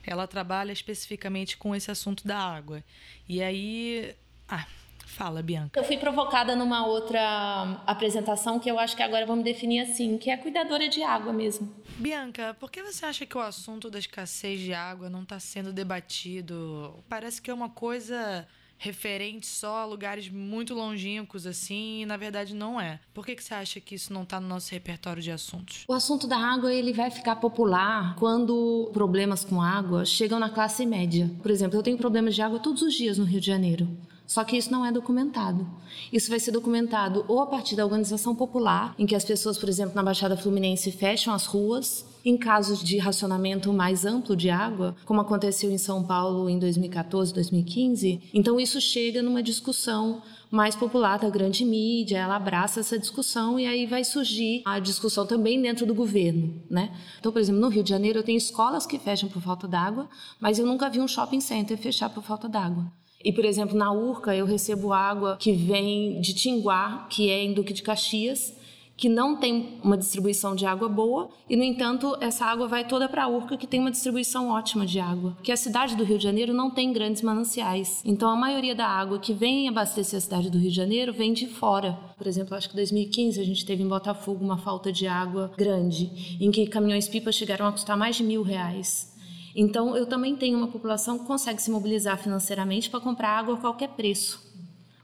Ela 0.07 0.27
trabalha 0.27 0.73
especificamente 0.73 1.57
com 1.57 1.75
esse 1.75 1.91
assunto 1.91 2.27
da 2.27 2.39
água. 2.39 2.85
E 3.29 3.43
aí. 3.43 4.15
Ah, 4.47 4.67
fala, 5.15 5.43
Bianca. 5.43 5.79
Eu 5.79 5.85
fui 5.85 5.97
provocada 5.97 6.57
numa 6.57 6.87
outra 6.87 7.81
apresentação 7.87 8.59
que 8.59 8.71
eu 8.71 8.79
acho 8.79 8.97
que 8.97 9.03
agora 9.03 9.25
vamos 9.25 9.45
definir 9.45 9.81
assim, 9.81 10.19
que 10.19 10.29
é 10.29 10.35
a 10.35 10.39
cuidadora 10.39 10.89
de 10.89 11.03
água 11.03 11.33
mesmo. 11.33 11.73
Bianca, 11.97 12.55
por 12.59 12.71
que 12.71 12.83
você 12.83 13.07
acha 13.07 13.25
que 13.25 13.39
o 13.39 13.41
assunto 13.41 13.89
da 13.91 13.99
escassez 13.99 14.61
de 14.61 14.75
água 14.75 15.09
não 15.09 15.23
está 15.23 15.39
sendo 15.39 15.73
debatido? 15.73 16.95
Parece 17.09 17.41
que 17.41 17.51
é 17.51 17.55
uma 17.55 17.69
coisa 17.69 18.47
referente 18.77 19.47
só 19.47 19.77
a 19.77 19.85
lugares 19.85 20.29
muito 20.29 20.75
longínquos 20.75 21.47
assim, 21.47 22.03
e 22.03 22.07
na 22.07 22.17
verdade 22.17 22.55
não 22.55 22.81
é. 22.81 22.99
Por 23.15 23.25
que, 23.25 23.35
que 23.35 23.43
você 23.43 23.55
acha 23.55 23.81
que 23.81 23.95
isso 23.95 24.13
não 24.13 24.25
está 24.25 24.41
no 24.41 24.49
nosso 24.49 24.73
repertório 24.73 25.23
de 25.23 25.31
assuntos? 25.31 25.85
O 25.89 25.93
assunto 25.93 26.27
da 26.27 26.37
água 26.37 26.75
ele 26.75 26.93
vai 26.93 27.11
ficar 27.11 27.37
popular 27.37 28.17
quando 28.17 28.91
problemas 28.93 29.45
com 29.45 29.63
água 29.63 30.05
chegam 30.05 30.39
na 30.39 30.51
classe 30.51 30.85
média. 30.85 31.31
Por 31.41 31.51
exemplo, 31.51 31.79
eu 31.79 31.83
tenho 31.83 31.97
problemas 31.97 32.35
de 32.35 32.43
água 32.43 32.59
todos 32.59 32.83
os 32.83 32.93
dias 32.93 33.17
no 33.17 33.25
Rio 33.25 33.41
de 33.41 33.47
Janeiro. 33.47 33.89
Só 34.27 34.43
que 34.43 34.57
isso 34.57 34.73
não 34.73 34.85
é 34.85 34.91
documentado. 34.91 35.67
Isso 36.13 36.31
vai 36.31 36.41
ser 36.41 36.51
documentado 36.51 37.25
ou 37.29 37.41
a 37.41 37.47
partir 37.47 37.77
da 37.77 37.85
organização 37.85 38.35
popular, 38.35 38.95
em 38.99 39.07
que 39.07 39.15
as 39.15 39.25
pessoas, 39.25 39.59
por 39.59 39.69
exemplo, 39.69 39.95
na 39.95 40.03
Baixada 40.03 40.37
Fluminense 40.37 40.91
fecham 40.91 41.35
as 41.35 41.45
ruas, 41.47 42.07
em 42.25 42.39
casos 42.39 42.83
de 42.83 42.97
racionamento 42.97 43.71
mais 43.73 44.07
amplo 44.07 44.35
de 44.35 44.49
água, 44.49 44.97
como 45.05 45.21
aconteceu 45.21 45.71
em 45.71 45.77
São 45.77 46.03
Paulo 46.03 46.49
em 46.49 46.59
2014, 46.59 47.35
2015. 47.35 48.23
Então 48.33 48.59
isso 48.59 48.81
chega 48.81 49.23
numa 49.23 49.43
discussão 49.43 50.23
mais 50.51 50.75
popular 50.75 51.19
da 51.19 51.29
grande 51.29 51.65
mídia, 51.65 52.19
ela 52.19 52.37
abraça 52.37 52.81
essa 52.81 52.99
discussão 52.99 53.59
e 53.59 53.67
aí 53.67 53.87
vai 53.87 54.05
surgir 54.05 54.63
a 54.65 54.79
discussão 54.79 55.27
também 55.27 55.61
dentro 55.61 55.85
do 55.85 55.95
governo, 55.95 56.63
né? 56.71 56.97
Então, 57.19 57.33
por 57.33 57.41
exemplo, 57.41 57.61
no 57.61 57.69
Rio 57.69 57.83
de 57.83 57.91
Janeiro 57.91 58.21
eu 58.21 58.23
tenho 58.23 58.39
escolas 58.39 58.87
que 58.87 58.99
fecham 58.99 59.29
por 59.29 59.43
falta 59.43 59.67
d'água, 59.67 60.09
mas 60.41 60.59
eu 60.59 60.65
nunca 60.65 60.89
vi 60.89 61.01
um 61.01 61.09
shopping 61.09 61.41
center 61.41 61.77
fechar 61.77 62.09
por 62.09 62.23
falta 62.23 62.49
d'água. 62.49 62.91
E, 63.25 63.33
por 63.33 63.45
exemplo, 63.45 63.77
na 63.77 63.91
Urca 63.91 64.37
eu 64.37 64.45
recebo 64.45 64.93
água 64.93 65.37
que 65.39 65.53
vem 65.53 66.21
de 66.21 66.35
Tinguá, 66.35 67.07
que 67.09 67.31
é 67.31 67.43
em 67.43 67.55
Duque 67.55 67.73
de 67.73 67.83
Caxias, 67.83 68.55
que 68.97 69.09
não 69.09 69.37
tem 69.37 69.81
uma 69.83 69.99
distribuição 69.99 70.55
de 70.55 70.67
água 70.67 70.89
boa, 70.89 71.29
e, 71.49 71.57
no 71.57 71.65
entanto, 71.65 72.17
essa 72.21 72.45
água 72.45 72.69
vai 72.69 72.87
toda 72.87 73.09
para 73.09 73.25
a 73.25 73.29
Urca, 73.29 73.57
que 73.57 73.67
tem 73.67 73.81
uma 73.81 73.91
distribuição 73.91 74.51
ótima 74.51 74.87
de 74.87 75.01
água. 75.01 75.33
Porque 75.33 75.51
a 75.51 75.57
cidade 75.57 75.97
do 75.97 76.05
Rio 76.05 76.17
de 76.17 76.25
Janeiro 76.25 76.55
não 76.55 76.71
tem 76.71 76.93
grandes 76.93 77.23
mananciais. 77.23 78.03
Então, 78.05 78.31
a 78.31 78.37
maioria 78.37 78.75
da 78.75 78.87
água 78.87 79.19
que 79.19 79.33
vem 79.33 79.69
abastecer 79.69 80.19
a 80.19 80.21
cidade 80.21 80.51
do 80.51 80.59
Rio 80.59 80.71
de 80.71 80.77
Janeiro 80.77 81.13
vem 81.13 81.33
de 81.33 81.49
fora. 81.49 81.99
Por 82.17 82.27
exemplo, 82.27 82.55
acho 82.55 82.69
que 82.69 82.75
em 82.75 82.77
2015 82.77 83.41
a 83.41 83.45
gente 83.45 83.67
teve 83.67 83.83
em 83.83 83.89
Botafogo 83.89 84.45
uma 84.45 84.59
falta 84.59 84.93
de 84.93 85.09
água 85.09 85.51
grande, 85.57 86.39
em 86.41 86.51
que 86.51 86.67
caminhões-pipa 86.67 87.33
chegaram 87.33 87.67
a 87.67 87.73
custar 87.73 87.97
mais 87.97 88.15
de 88.17 88.23
mil 88.23 88.43
reais. 88.43 89.14
Então, 89.55 89.97
eu 89.97 90.05
também 90.05 90.35
tenho 90.35 90.59
uma 90.59 90.67
população 90.67 91.19
que 91.19 91.27
consegue 91.27 91.63
se 91.63 91.71
mobilizar 91.71 92.19
financeiramente 92.19 92.91
para 92.91 92.99
comprar 93.01 93.39
água 93.39 93.55
a 93.55 93.59
qualquer 93.59 93.91
preço, 93.91 94.43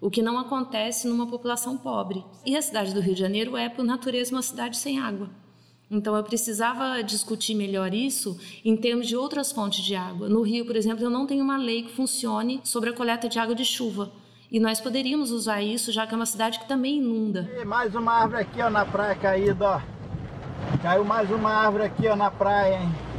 o 0.01 0.11
que 0.11 0.23
não 0.23 0.39
acontece 0.39 1.07
numa 1.07 1.27
população 1.27 1.79
pobre. 1.79 2.25
E 2.45 2.57
a 2.57 2.63
cidade 2.63 2.93
do 2.93 3.01
Rio 3.01 3.15
de 3.15 3.21
Janeiro 3.21 3.57
é, 3.57 3.69
por 3.69 3.85
natureza, 3.85 4.35
uma 4.35 4.43
cidade 4.43 4.77
sem 4.77 4.99
água. 4.99 5.31
Então, 5.89 6.17
eu 6.17 6.25
precisava 6.25 7.01
discutir 7.03 7.55
melhor 7.55 7.95
isso 7.95 8.39
em 8.65 8.77
termos 8.77 9.07
de 9.07 9.17
outras 9.17 9.53
fontes 9.53 9.85
de 9.85 9.95
água. 9.95 10.29
No 10.29 10.43
Rio, 10.43 10.65
por 10.65 10.77
exemplo, 10.77 11.05
eu 11.05 11.11
não 11.11 11.27
tenho 11.27 11.45
uma 11.45 11.57
lei 11.57 11.83
que 11.83 11.93
funcione 11.93 12.61
sobre 12.65 12.91
a 12.91 12.93
coleta 12.93 13.29
de 13.29 13.39
água 13.39 13.55
de 13.55 13.65
chuva. 13.65 14.11
E 14.51 14.59
nós 14.59 14.81
poderíamos 14.81 15.31
usar 15.31 15.63
isso, 15.63 15.93
já 15.93 16.07
que 16.09 16.15
é 16.15 16.17
uma 16.17 16.27
cidade 16.27 16.59
que 16.59 16.67
também 16.67 16.99
inunda. 16.99 17.49
E 17.61 17.65
mais 17.65 17.95
uma 17.95 18.13
árvore 18.13 18.43
aqui, 18.43 18.61
ó, 18.61 18.69
na 18.69 18.85
praia 18.85 19.15
caída, 19.15 19.65
ó. 19.77 19.81
Caiu 20.83 21.05
mais 21.05 21.31
uma 21.31 21.51
árvore 21.51 21.85
aqui, 21.85 22.09
ó, 22.09 22.17
na 22.17 22.31
praia, 22.31 22.83
hein. 22.83 23.10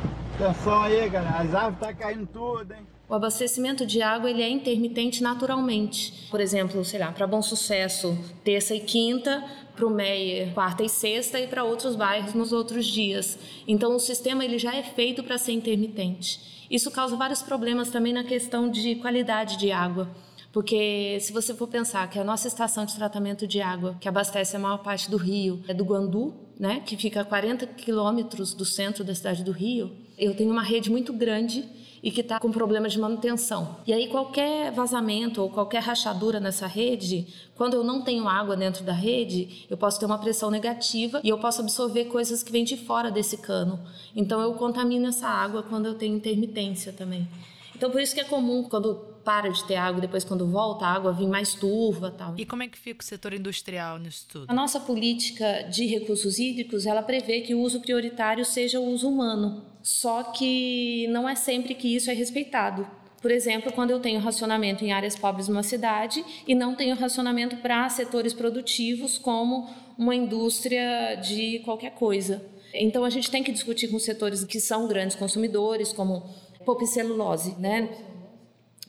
Atenção 0.42 0.82
aí, 0.82 1.08
galera. 1.08 1.38
As 1.38 1.54
árvores 1.54 1.80
tá 1.80 1.94
caindo 1.94 2.26
tudo, 2.26 2.74
hein. 2.74 2.80
O 3.08 3.14
abastecimento 3.14 3.86
de 3.86 4.02
água 4.02 4.28
ele 4.28 4.42
é 4.42 4.50
intermitente 4.50 5.22
naturalmente. 5.22 6.28
Por 6.32 6.42
exemplo, 6.42 6.84
sei 6.84 7.00
lá, 7.00 7.12
para 7.12 7.28
Bom 7.28 7.44
Sucesso, 7.44 8.18
terça 8.44 8.74
e 8.74 8.80
quinta, 8.80 9.44
para 9.76 9.86
o 9.86 9.90
Meier, 9.92 10.52
quarta 10.56 10.82
e 10.82 10.90
sexta 10.90 11.40
e 11.40 11.46
para 11.46 11.64
outros 11.64 11.96
bairros 11.96 12.34
nos 12.34 12.52
outros 12.52 12.88
dias. 12.88 13.38
Então 13.68 13.96
o 13.96 14.00
sistema 14.00 14.44
ele 14.44 14.58
já 14.58 14.76
é 14.76 14.82
feito 14.82 15.24
para 15.24 15.38
ser 15.38 15.52
intermitente. 15.52 16.66
Isso 16.72 16.90
causa 16.90 17.16
vários 17.16 17.44
problemas 17.44 17.92
também 17.92 18.12
na 18.12 18.24
questão 18.24 18.68
de 18.68 18.96
qualidade 18.96 19.58
de 19.58 19.72
água. 19.72 20.10
Porque 20.52 21.20
se 21.22 21.32
você 21.32 21.54
for 21.54 21.68
pensar 21.68 22.10
que 22.10 22.18
a 22.18 22.24
nossa 22.24 22.48
estação 22.48 22.84
de 22.84 22.96
tratamento 22.96 23.46
de 23.46 23.62
água, 23.62 23.96
que 24.02 24.10
abastece 24.10 24.56
a 24.56 24.60
maior 24.60 24.80
parte 24.80 25.12
do 25.12 25.18
Rio, 25.18 25.62
é 25.68 25.74
do 25.74 25.86
Guandu, 25.86 26.34
né, 26.60 26.82
que 26.86 26.98
fica 26.98 27.22
a 27.22 27.26
40 27.26 27.68
quilômetros 27.68 28.54
do 28.54 28.66
centro 28.66 29.04
da 29.04 29.14
cidade 29.14 29.44
do 29.44 29.52
Rio, 29.52 30.01
eu 30.18 30.36
tenho 30.36 30.52
uma 30.52 30.64
rede 30.64 30.90
muito 30.90 31.14
grande 31.14 31.68
e 32.04 32.10
que 32.10 32.22
está 32.22 32.40
com 32.40 32.52
problemas 32.52 32.94
de 32.94 33.00
manutenção. 33.00 33.78
E 33.86 33.94
aí 33.94 34.08
qualquer 34.08 34.72
vazamento 34.72 35.42
ou 35.42 35.50
qualquer 35.50 35.84
rachadura 35.84 36.40
nessa 36.40 36.66
rede, 36.66 37.28
quando 37.56 37.76
eu 37.76 37.84
não 37.84 38.02
tenho 38.02 38.28
água 38.28 38.56
dentro 38.56 38.84
da 38.84 38.94
rede, 38.94 39.66
eu 39.70 39.78
posso 39.78 40.00
ter 40.00 40.06
uma 40.06 40.18
pressão 40.18 40.50
negativa 40.50 41.22
e 41.24 41.30
eu 41.30 41.38
posso 41.38 41.62
absorver 41.62 42.06
coisas 42.06 42.42
que 42.42 42.52
vêm 42.52 42.64
de 42.64 42.76
fora 42.78 43.12
desse 43.12 43.38
cano. 43.38 43.80
Então 44.16 44.42
eu 44.42 44.54
contamino 44.54 45.08
essa 45.08 45.28
água 45.28 45.64
quando 45.64 45.86
eu 45.86 45.94
tenho 45.94 46.16
intermitência 46.16 46.92
também. 46.92 47.28
Então 47.76 47.92
por 47.92 48.02
isso 48.02 48.16
que 48.16 48.22
é 48.22 48.26
comum 48.26 48.64
quando 48.64 49.11
para 49.24 49.50
de 49.50 49.64
ter 49.66 49.76
água, 49.76 50.02
depois 50.02 50.24
quando 50.24 50.48
volta 50.48 50.86
a 50.86 50.94
água 50.94 51.12
vir 51.14 51.28
mais 51.28 51.54
turva, 51.54 52.12
tal. 52.12 52.34
E 52.38 52.46
como 52.46 52.64
é 52.64 52.68
que 52.68 52.78
fica 52.78 53.02
o 53.02 53.06
setor 53.06 53.34
industrial 53.34 53.98
nisso 53.98 54.26
tudo? 54.30 54.46
A 54.50 54.54
nossa 54.54 54.80
política 54.80 55.64
de 55.64 55.86
recursos 55.86 56.40
hídricos, 56.40 56.86
ela 56.86 57.02
prevê 57.02 57.42
que 57.42 57.54
o 57.54 57.60
uso 57.60 57.80
prioritário 57.82 58.44
seja 58.46 58.80
o 58.80 58.86
uso 58.86 59.10
humano. 59.10 59.64
Só 59.82 60.24
que 60.24 61.08
não 61.08 61.28
é 61.28 61.36
sempre 61.36 61.74
que 61.74 61.96
isso 61.96 62.10
é 62.10 62.14
respeitado. 62.14 62.88
Por 63.22 63.30
exemplo, 63.30 63.72
quando 63.72 63.92
eu 63.92 64.00
tenho 64.00 64.20
racionamento 64.20 64.84
em 64.84 64.92
áreas 64.92 65.16
pobres 65.16 65.46
de 65.46 65.52
uma 65.52 65.64
cidade 65.64 66.26
e 66.48 66.56
não 66.56 66.76
tenho 66.76 66.96
racionamento 66.96 67.58
para 67.58 67.88
setores 67.90 68.34
produtivos 68.34 69.18
como 69.20 69.70
uma 69.98 70.16
indústria 70.16 71.16
de 71.16 71.60
qualquer 71.60 71.92
coisa. 71.92 72.44
Então 72.74 73.04
a 73.04 73.10
gente 73.10 73.30
tem 73.30 73.44
que 73.44 73.52
discutir 73.52 73.90
com 73.90 74.00
setores 74.00 74.44
que 74.44 74.60
são 74.60 74.88
grandes 74.88 75.16
consumidores, 75.16 75.94
como 75.94 76.24
pulp 76.66 76.82
e 76.82 76.88
celulose, 76.88 77.56
né? 77.60 77.90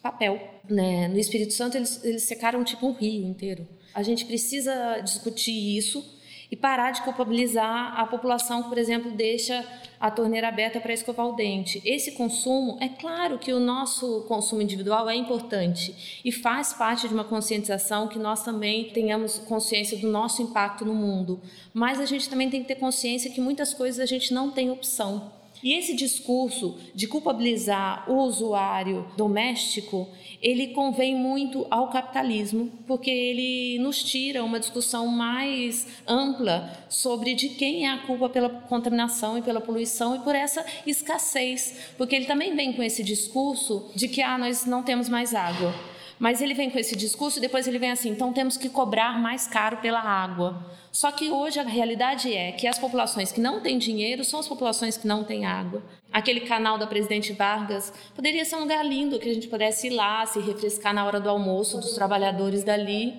Papel. 0.03 0.41
Né? 0.69 1.09
No 1.09 1.19
Espírito 1.19 1.53
Santo 1.53 1.77
eles, 1.77 2.03
eles 2.05 2.25
secaram 2.25 2.65
tipo 2.65 2.87
um 2.87 2.93
rio 2.93 3.25
inteiro. 3.25 3.67
A 3.95 4.03
gente 4.03 4.25
precisa 4.25 5.01
discutir 5.01 5.77
isso 5.77 6.21
e 6.53 6.57
parar 6.57 6.91
de 6.91 7.01
culpabilizar 7.01 7.99
a 7.99 8.07
população 8.07 8.63
que, 8.63 8.69
por 8.69 8.77
exemplo, 8.77 9.11
deixa 9.13 9.65
a 9.99 10.11
torneira 10.11 10.49
aberta 10.49 10.81
para 10.81 10.93
escovar 10.93 11.27
o 11.27 11.33
dente. 11.33 11.81
Esse 11.83 12.13
consumo, 12.13 12.77
é 12.79 12.89
claro 12.89 13.39
que 13.39 13.55
o 13.55 13.61
nosso 13.61 14.25
consumo 14.29 14.61
individual 14.61 15.09
é 15.09 15.15
importante 15.15 16.21
e 16.23 16.31
faz 16.31 16.75
parte 16.75 17.09
de 17.09 17.15
uma 17.15 17.25
conscientização 17.25 18.07
que 18.07 18.19
nós 18.19 18.43
também 18.43 18.91
tenhamos 18.91 19.39
consciência 19.39 19.97
do 19.97 20.09
nosso 20.09 20.43
impacto 20.43 20.85
no 20.85 20.93
mundo, 20.93 21.41
mas 21.73 21.99
a 21.99 22.05
gente 22.05 22.29
também 22.29 22.51
tem 22.51 22.61
que 22.61 22.69
ter 22.69 22.75
consciência 22.75 23.31
que 23.31 23.41
muitas 23.41 23.73
coisas 23.73 23.99
a 23.99 24.07
gente 24.07 24.35
não 24.35 24.51
tem 24.51 24.71
opção. 24.71 25.33
E 25.63 25.75
esse 25.75 25.95
discurso 25.95 26.77
de 26.95 27.07
culpabilizar 27.07 28.11
o 28.11 28.17
usuário 28.17 29.07
doméstico, 29.17 30.09
ele 30.43 30.69
convém 30.69 31.15
muito 31.15 31.67
ao 31.71 31.89
capitalismo, 31.89 32.71
porque 32.87 33.11
ele 33.11 33.79
nos 33.79 34.03
tira 34.03 34.43
uma 34.43 34.59
discussão 34.59 35.07
mais 35.07 35.87
ampla 36.07 36.85
sobre 36.89 37.35
de 37.35 37.51
quem 37.51 37.87
é 37.87 37.91
a 37.91 37.99
culpa 37.99 38.29
pela 38.29 38.49
contaminação 38.49 39.39
e 39.39 39.43
pela 39.43 39.61
poluição 39.61 40.17
e 40.17 40.19
por 40.19 40.35
essa 40.35 40.65
escassez, 40.85 41.77
porque 41.97 42.17
ele 42.17 42.27
também 42.27 42.57
vem 42.57 42.73
com 42.73 42.83
esse 42.83 43.05
discurso 43.05 43.89
de 43.95 44.09
que 44.09 44.21
ah, 44.21 44.37
nós 44.37 44.67
não 44.67 44.83
temos 44.83 45.09
mais 45.09 45.33
água. 45.33 45.92
Mas 46.23 46.41
ele 46.41 46.55
vem 46.55 46.71
com 46.71 46.79
esse 46.79 46.95
discurso 46.95 47.39
e 47.39 47.41
depois 47.41 47.67
ele 47.67 47.81
vem 47.81 47.91
assim: 47.91 48.11
então 48.11 48.33
temos 48.33 48.57
que 48.57 48.69
cobrar 48.69 49.21
mais 49.21 49.49
caro 49.49 49.79
pela 49.79 49.99
água. 49.99 50.65
Só 50.93 51.11
que 51.11 51.33
hoje 51.33 51.59
a 51.59 51.65
realidade 51.65 52.33
é 52.33 52.53
que 52.53 52.69
as 52.69 52.79
populações 52.79 53.33
que 53.33 53.41
não 53.41 53.61
têm 53.61 53.77
dinheiro 53.77 54.25
são 54.25 54.39
as 54.39 54.47
populações 54.47 54.97
que 54.97 55.05
não 55.05 55.25
têm 55.25 55.47
água. 55.47 55.83
Aquele 56.13 56.43
canal 56.43 56.79
da 56.79 56.87
Presidente 56.87 57.33
Vargas 57.33 57.93
poderia 58.15 58.45
ser 58.45 58.55
um 58.55 58.61
lugar 58.61 58.87
lindo 58.87 59.19
que 59.19 59.29
a 59.29 59.35
gente 59.35 59.49
pudesse 59.49 59.89
ir 59.89 59.91
lá, 59.91 60.25
se 60.25 60.39
refrescar 60.39 60.95
na 60.95 61.05
hora 61.05 61.19
do 61.19 61.29
almoço 61.29 61.81
dos 61.81 61.93
trabalhadores 61.95 62.63
dali. 62.63 63.15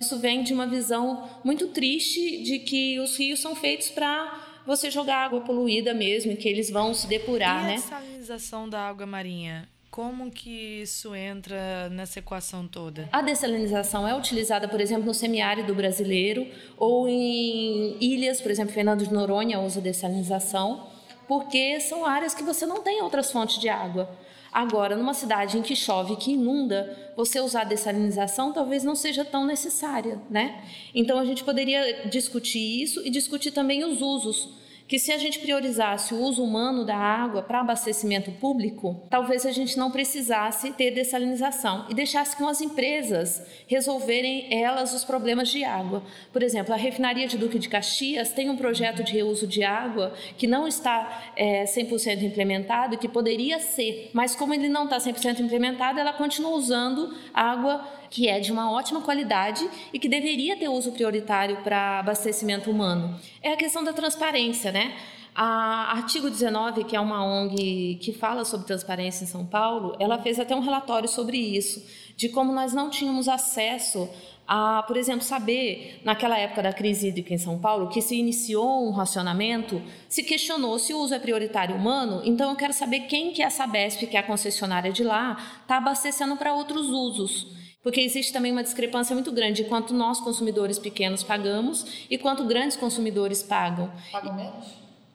Isso 0.00 0.18
vem 0.18 0.42
de 0.42 0.52
uma 0.52 0.66
visão 0.66 1.30
muito 1.44 1.68
triste 1.68 2.42
de 2.42 2.58
que 2.58 2.98
os 2.98 3.16
rios 3.16 3.38
são 3.38 3.54
feitos 3.54 3.90
para 3.90 4.40
você 4.66 4.90
jogar 4.90 5.18
água 5.18 5.40
poluída 5.42 5.94
mesmo, 5.94 6.32
e 6.32 6.36
que 6.36 6.48
eles 6.48 6.68
vão 6.68 6.92
se 6.94 7.06
depurar, 7.06 7.62
e 7.62 7.66
né? 7.66 7.74
a 7.76 7.78
salinização 7.78 8.68
da 8.68 8.88
água 8.88 9.06
marinha? 9.06 9.68
Como 9.90 10.30
que 10.30 10.82
isso 10.82 11.16
entra 11.16 11.88
nessa 11.90 12.20
equação 12.20 12.68
toda? 12.68 13.08
A 13.10 13.22
dessalinização 13.22 14.06
é 14.06 14.14
utilizada, 14.14 14.68
por 14.68 14.80
exemplo, 14.80 15.04
no 15.04 15.12
semiárido 15.12 15.74
brasileiro 15.74 16.46
ou 16.78 17.08
em 17.08 17.96
ilhas, 18.00 18.40
por 18.40 18.52
exemplo, 18.52 18.72
Fernando 18.72 19.04
de 19.04 19.12
Noronha 19.12 19.58
usa 19.58 19.80
dessalinização, 19.80 20.86
porque 21.26 21.80
são 21.80 22.04
áreas 22.04 22.32
que 22.32 22.44
você 22.44 22.64
não 22.64 22.82
tem 22.82 23.02
outras 23.02 23.32
fontes 23.32 23.60
de 23.60 23.68
água. 23.68 24.08
Agora, 24.52 24.94
numa 24.94 25.14
cidade 25.14 25.58
em 25.58 25.62
que 25.62 25.74
chove, 25.74 26.16
que 26.16 26.32
inunda, 26.32 27.12
você 27.16 27.40
usar 27.40 27.64
dessalinização 27.64 28.52
talvez 28.52 28.84
não 28.84 28.94
seja 28.94 29.24
tão 29.24 29.44
necessária, 29.44 30.20
né? 30.30 30.64
Então 30.94 31.18
a 31.18 31.24
gente 31.24 31.42
poderia 31.42 32.08
discutir 32.08 32.82
isso 32.82 33.04
e 33.04 33.10
discutir 33.10 33.50
também 33.50 33.84
os 33.84 34.00
usos 34.00 34.59
que 34.90 34.98
se 34.98 35.12
a 35.12 35.18
gente 35.18 35.38
priorizasse 35.38 36.12
o 36.12 36.18
uso 36.18 36.42
humano 36.42 36.84
da 36.84 36.96
água 36.96 37.42
para 37.42 37.60
abastecimento 37.60 38.32
público, 38.32 39.00
talvez 39.08 39.46
a 39.46 39.52
gente 39.52 39.78
não 39.78 39.88
precisasse 39.88 40.72
ter 40.72 40.90
dessalinização 40.90 41.86
e 41.88 41.94
deixasse 41.94 42.36
com 42.36 42.48
as 42.48 42.60
empresas 42.60 43.40
resolverem 43.68 44.48
elas 44.52 44.92
os 44.92 45.04
problemas 45.04 45.48
de 45.48 45.62
água. 45.62 46.02
Por 46.32 46.42
exemplo, 46.42 46.74
a 46.74 46.76
refinaria 46.76 47.28
de 47.28 47.38
Duque 47.38 47.56
de 47.56 47.68
Caxias 47.68 48.32
tem 48.32 48.50
um 48.50 48.56
projeto 48.56 49.04
de 49.04 49.12
reuso 49.12 49.46
de 49.46 49.62
água 49.62 50.12
que 50.36 50.48
não 50.48 50.66
está 50.66 51.30
é, 51.36 51.62
100% 51.66 52.22
implementado 52.22 52.98
que 52.98 53.08
poderia 53.08 53.60
ser, 53.60 54.10
mas 54.12 54.34
como 54.34 54.52
ele 54.52 54.68
não 54.68 54.86
está 54.86 54.98
100% 54.98 55.38
implementado, 55.38 56.00
ela 56.00 56.12
continua 56.12 56.50
usando 56.50 57.14
água 57.32 57.86
que 58.10 58.28
é 58.28 58.40
de 58.40 58.50
uma 58.50 58.70
ótima 58.70 59.00
qualidade 59.00 59.66
e 59.92 59.98
que 59.98 60.08
deveria 60.08 60.56
ter 60.56 60.68
uso 60.68 60.92
prioritário 60.92 61.58
para 61.62 62.00
abastecimento 62.00 62.70
humano. 62.70 63.18
É 63.40 63.52
a 63.52 63.56
questão 63.56 63.84
da 63.84 63.92
transparência, 63.92 64.72
né? 64.72 64.96
A 65.34 65.92
Artigo 65.92 66.28
19, 66.28 66.84
que 66.84 66.96
é 66.96 67.00
uma 67.00 67.24
ONG 67.24 67.98
que 68.02 68.12
fala 68.12 68.44
sobre 68.44 68.66
transparência 68.66 69.22
em 69.22 69.28
São 69.28 69.46
Paulo, 69.46 69.96
ela 70.00 70.18
fez 70.18 70.40
até 70.40 70.56
um 70.56 70.60
relatório 70.60 71.08
sobre 71.08 71.38
isso, 71.38 71.86
de 72.16 72.28
como 72.28 72.52
nós 72.52 72.74
não 72.74 72.90
tínhamos 72.90 73.28
acesso 73.28 74.10
a, 74.46 74.82
por 74.82 74.96
exemplo, 74.96 75.22
saber, 75.22 76.00
naquela 76.04 76.36
época 76.36 76.64
da 76.64 76.72
crise 76.72 77.06
hídrica 77.06 77.32
em 77.32 77.38
São 77.38 77.60
Paulo, 77.60 77.88
que 77.88 78.02
se 78.02 78.16
iniciou 78.16 78.84
um 78.84 78.90
racionamento, 78.90 79.80
se 80.08 80.24
questionou 80.24 80.76
se 80.80 80.92
o 80.92 80.98
uso 80.98 81.14
é 81.14 81.20
prioritário 81.20 81.76
humano, 81.76 82.20
então 82.24 82.50
eu 82.50 82.56
quero 82.56 82.72
saber 82.72 83.02
quem 83.02 83.32
que 83.32 83.40
é 83.40 83.46
a 83.46 83.50
Sabesp, 83.50 84.08
que 84.08 84.16
é 84.16 84.20
a 84.20 84.24
concessionária 84.24 84.90
de 84.90 85.04
lá, 85.04 85.36
está 85.62 85.76
abastecendo 85.76 86.36
para 86.36 86.52
outros 86.52 86.88
usos. 86.88 87.59
Porque 87.82 88.00
existe 88.00 88.32
também 88.32 88.52
uma 88.52 88.62
discrepância 88.62 89.14
muito 89.14 89.32
grande 89.32 89.62
de 89.62 89.68
quanto 89.68 89.94
nós, 89.94 90.20
consumidores 90.20 90.78
pequenos, 90.78 91.22
pagamos 91.22 92.06
e 92.10 92.18
quanto 92.18 92.44
grandes 92.44 92.76
consumidores 92.76 93.42
pagam. 93.42 93.90
Pagam 94.12 94.34
menos? 94.34 94.66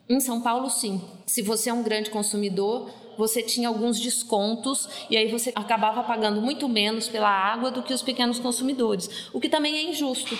Em 0.08 0.20
São 0.20 0.40
Paulo, 0.40 0.68
sim. 0.68 1.00
Se 1.26 1.42
você 1.42 1.70
é 1.70 1.72
um 1.72 1.82
grande 1.82 2.10
consumidor, 2.10 2.90
você 3.16 3.42
tinha 3.42 3.68
alguns 3.68 3.98
descontos 3.98 4.88
e 5.08 5.16
aí 5.16 5.30
você 5.30 5.52
acabava 5.54 6.02
pagando 6.02 6.40
muito 6.40 6.68
menos 6.68 7.08
pela 7.08 7.30
água 7.30 7.70
do 7.70 7.82
que 7.82 7.94
os 7.94 8.02
pequenos 8.02 8.38
consumidores, 8.38 9.28
o 9.32 9.40
que 9.40 9.48
também 9.48 9.76
é 9.76 9.90
injusto, 9.90 10.36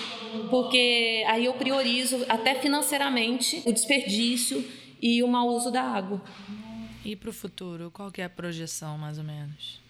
porque 0.50 1.24
aí 1.26 1.46
eu 1.46 1.54
priorizo 1.54 2.24
até 2.28 2.54
financeiramente 2.56 3.62
o 3.64 3.72
desperdício 3.72 4.64
e 5.00 5.22
o 5.22 5.28
mau 5.28 5.48
uso 5.48 5.70
da 5.70 5.82
água. 5.82 6.20
E 7.04 7.14
para 7.16 7.30
o 7.30 7.32
futuro, 7.32 7.90
qual 7.90 8.10
que 8.10 8.20
é 8.20 8.24
a 8.24 8.30
projeção, 8.30 8.98
mais 8.98 9.16
ou 9.16 9.24
menos? 9.24 9.85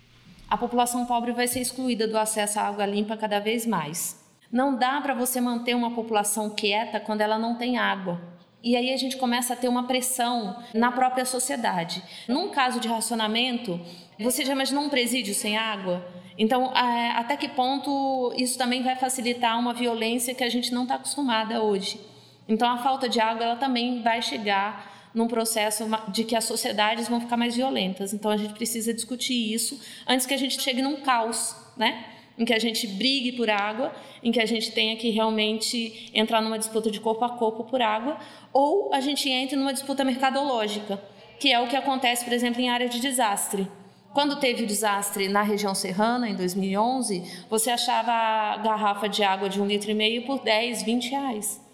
A 0.48 0.56
população 0.56 1.06
pobre 1.06 1.32
vai 1.32 1.48
ser 1.48 1.60
excluída 1.60 2.06
do 2.06 2.16
acesso 2.16 2.60
à 2.60 2.62
água 2.62 2.86
limpa 2.86 3.16
cada 3.16 3.40
vez 3.40 3.66
mais. 3.66 4.24
Não 4.50 4.76
dá 4.76 5.00
para 5.00 5.14
você 5.14 5.40
manter 5.40 5.74
uma 5.74 5.90
população 5.90 6.50
quieta 6.50 7.00
quando 7.00 7.20
ela 7.20 7.38
não 7.38 7.56
tem 7.56 7.78
água. 7.78 8.20
E 8.62 8.76
aí 8.76 8.92
a 8.92 8.96
gente 8.96 9.16
começa 9.16 9.52
a 9.52 9.56
ter 9.56 9.68
uma 9.68 9.86
pressão 9.86 10.56
na 10.72 10.90
própria 10.90 11.24
sociedade. 11.24 12.02
Num 12.28 12.48
caso 12.48 12.80
de 12.80 12.88
racionamento, 12.88 13.80
você 14.18 14.44
já 14.44 14.52
imaginou 14.52 14.84
um 14.84 14.88
presídio 14.88 15.34
sem 15.34 15.56
água? 15.56 16.04
Então, 16.38 16.72
até 17.16 17.36
que 17.36 17.48
ponto 17.48 18.32
isso 18.36 18.58
também 18.58 18.82
vai 18.82 18.96
facilitar 18.96 19.58
uma 19.58 19.72
violência 19.72 20.34
que 20.34 20.44
a 20.44 20.48
gente 20.48 20.72
não 20.72 20.82
está 20.82 20.94
acostumada 20.96 21.62
hoje? 21.62 22.00
Então, 22.48 22.68
a 22.68 22.78
falta 22.78 23.08
de 23.08 23.20
água 23.20 23.44
ela 23.44 23.56
também 23.56 24.02
vai 24.02 24.22
chegar 24.22 24.95
num 25.16 25.26
processo 25.26 25.84
de 26.08 26.24
que 26.24 26.36
as 26.36 26.44
sociedades 26.44 27.08
vão 27.08 27.18
ficar 27.18 27.38
mais 27.38 27.56
violentas. 27.56 28.12
Então 28.12 28.30
a 28.30 28.36
gente 28.36 28.52
precisa 28.52 28.92
discutir 28.92 29.54
isso 29.54 29.80
antes 30.06 30.26
que 30.26 30.34
a 30.34 30.36
gente 30.36 30.60
chegue 30.60 30.82
num 30.82 31.00
caos, 31.00 31.56
né? 31.74 32.04
Em 32.38 32.44
que 32.44 32.52
a 32.52 32.58
gente 32.58 32.86
brigue 32.86 33.32
por 33.32 33.48
água, 33.48 33.94
em 34.22 34.30
que 34.30 34.38
a 34.38 34.44
gente 34.44 34.72
tenha 34.72 34.94
que 34.94 35.08
realmente 35.08 36.10
entrar 36.12 36.42
numa 36.42 36.58
disputa 36.58 36.90
de 36.90 37.00
corpo 37.00 37.24
a 37.24 37.30
corpo 37.30 37.64
por 37.64 37.80
água, 37.80 38.18
ou 38.52 38.92
a 38.92 39.00
gente 39.00 39.30
entre 39.30 39.56
numa 39.56 39.72
disputa 39.72 40.04
mercadológica, 40.04 41.02
que 41.40 41.50
é 41.50 41.58
o 41.58 41.66
que 41.66 41.76
acontece, 41.76 42.22
por 42.22 42.34
exemplo, 42.34 42.60
em 42.60 42.68
área 42.68 42.86
de 42.86 43.00
desastre. 43.00 43.66
Quando 44.12 44.36
teve 44.36 44.64
o 44.64 44.66
desastre 44.66 45.28
na 45.28 45.40
região 45.40 45.74
serrana, 45.74 46.28
em 46.28 46.36
2011, 46.36 47.22
você 47.48 47.70
achava 47.70 48.12
a 48.12 48.58
garrafa 48.58 49.08
de 49.08 49.24
água 49.24 49.48
de 49.48 49.62
um 49.62 49.66
litro 49.66 49.90
e 49.90 49.94
meio 49.94 50.26
por 50.26 50.42
10, 50.42 50.82
20 50.82 51.10
reais. 51.10 51.65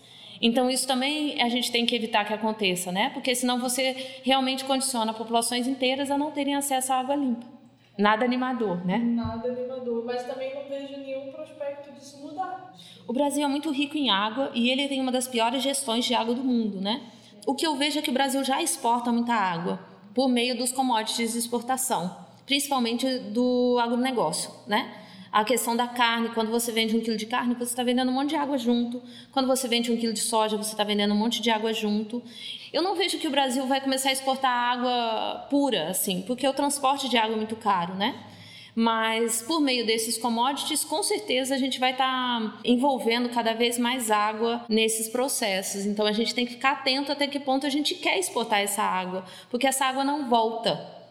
Então, 0.42 0.68
isso 0.68 0.88
também 0.88 1.40
a 1.40 1.48
gente 1.48 1.70
tem 1.70 1.86
que 1.86 1.94
evitar 1.94 2.24
que 2.24 2.34
aconteça, 2.34 2.90
né? 2.90 3.10
Porque 3.10 3.32
senão 3.32 3.60
você 3.60 4.18
realmente 4.24 4.64
condiciona 4.64 5.14
populações 5.14 5.68
inteiras 5.68 6.10
a 6.10 6.18
não 6.18 6.32
terem 6.32 6.56
acesso 6.56 6.92
à 6.92 6.96
água 6.96 7.14
limpa. 7.14 7.46
Nada 7.96 8.24
animador, 8.24 8.84
né? 8.84 8.98
Nada 8.98 9.48
animador, 9.48 10.04
mas 10.04 10.24
também 10.24 10.52
não 10.54 10.64
vejo 10.68 10.96
nenhum 10.96 11.30
prospecto 11.30 11.92
disso 11.92 12.18
mudar. 12.20 12.74
O 13.06 13.12
Brasil 13.12 13.44
é 13.44 13.46
muito 13.46 13.70
rico 13.70 13.96
em 13.96 14.10
água 14.10 14.50
e 14.52 14.68
ele 14.68 14.88
tem 14.88 15.00
uma 15.00 15.12
das 15.12 15.28
piores 15.28 15.62
gestões 15.62 16.04
de 16.04 16.14
água 16.14 16.34
do 16.34 16.42
mundo, 16.42 16.80
né? 16.80 17.02
O 17.46 17.54
que 17.54 17.66
eu 17.66 17.76
vejo 17.76 17.98
é 17.98 18.02
que 18.02 18.10
o 18.10 18.12
Brasil 18.12 18.42
já 18.42 18.60
exporta 18.60 19.12
muita 19.12 19.34
água 19.34 19.78
por 20.14 20.28
meio 20.28 20.56
dos 20.56 20.72
commodities 20.72 21.32
de 21.32 21.38
exportação, 21.38 22.16
principalmente 22.46 23.06
do 23.18 23.78
agronegócio, 23.80 24.50
né? 24.66 25.01
A 25.32 25.44
questão 25.44 25.74
da 25.74 25.88
carne, 25.88 26.28
quando 26.28 26.50
você 26.50 26.70
vende 26.70 26.94
um 26.94 27.00
quilo 27.00 27.16
de 27.16 27.24
carne, 27.24 27.54
você 27.54 27.72
está 27.72 27.82
vendendo 27.82 28.10
um 28.10 28.14
monte 28.14 28.30
de 28.30 28.36
água 28.36 28.58
junto. 28.58 29.02
Quando 29.32 29.46
você 29.46 29.66
vende 29.66 29.90
um 29.90 29.96
quilo 29.96 30.12
de 30.12 30.20
soja, 30.20 30.58
você 30.58 30.72
está 30.72 30.84
vendendo 30.84 31.14
um 31.14 31.16
monte 31.16 31.40
de 31.40 31.50
água 31.50 31.72
junto. 31.72 32.22
Eu 32.70 32.82
não 32.82 32.94
vejo 32.94 33.16
que 33.16 33.26
o 33.26 33.30
Brasil 33.30 33.66
vai 33.66 33.80
começar 33.80 34.10
a 34.10 34.12
exportar 34.12 34.50
água 34.50 35.46
pura, 35.48 35.88
assim, 35.88 36.20
porque 36.26 36.46
o 36.46 36.52
transporte 36.52 37.08
de 37.08 37.16
água 37.16 37.32
é 37.32 37.36
muito 37.36 37.56
caro, 37.56 37.94
né? 37.94 38.14
Mas 38.74 39.40
por 39.40 39.58
meio 39.58 39.86
desses 39.86 40.18
commodities, 40.18 40.84
com 40.84 41.02
certeza 41.02 41.54
a 41.54 41.58
gente 41.58 41.80
vai 41.80 41.92
estar 41.92 42.04
tá 42.04 42.58
envolvendo 42.62 43.30
cada 43.30 43.54
vez 43.54 43.78
mais 43.78 44.10
água 44.10 44.66
nesses 44.68 45.08
processos. 45.08 45.86
Então 45.86 46.04
a 46.04 46.12
gente 46.12 46.34
tem 46.34 46.44
que 46.44 46.52
ficar 46.52 46.72
atento 46.72 47.10
até 47.10 47.26
que 47.26 47.40
ponto 47.40 47.66
a 47.66 47.70
gente 47.70 47.94
quer 47.94 48.18
exportar 48.18 48.60
essa 48.60 48.82
água, 48.82 49.24
porque 49.50 49.66
essa 49.66 49.86
água 49.86 50.04
não 50.04 50.28
volta. 50.28 51.01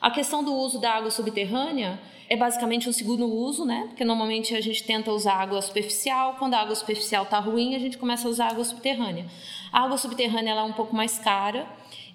A 0.00 0.10
questão 0.10 0.44
do 0.44 0.54
uso 0.54 0.80
da 0.80 0.92
água 0.92 1.10
subterrânea 1.10 1.98
é 2.28 2.36
basicamente 2.36 2.88
um 2.88 2.92
segundo 2.92 3.26
uso, 3.26 3.64
né? 3.64 3.84
Porque 3.88 4.04
normalmente 4.04 4.54
a 4.54 4.60
gente 4.60 4.82
tenta 4.84 5.10
usar 5.12 5.34
água 5.34 5.62
superficial, 5.62 6.36
quando 6.38 6.54
a 6.54 6.60
água 6.60 6.74
superficial 6.74 7.24
está 7.24 7.38
ruim, 7.38 7.74
a 7.74 7.78
gente 7.78 7.96
começa 7.96 8.26
a 8.26 8.30
usar 8.30 8.48
água 8.48 8.64
subterrânea. 8.64 9.26
A 9.72 9.82
água 9.82 9.96
subterrânea 9.96 10.50
ela 10.52 10.62
é 10.62 10.64
um 10.64 10.72
pouco 10.72 10.94
mais 10.94 11.18
cara 11.18 11.66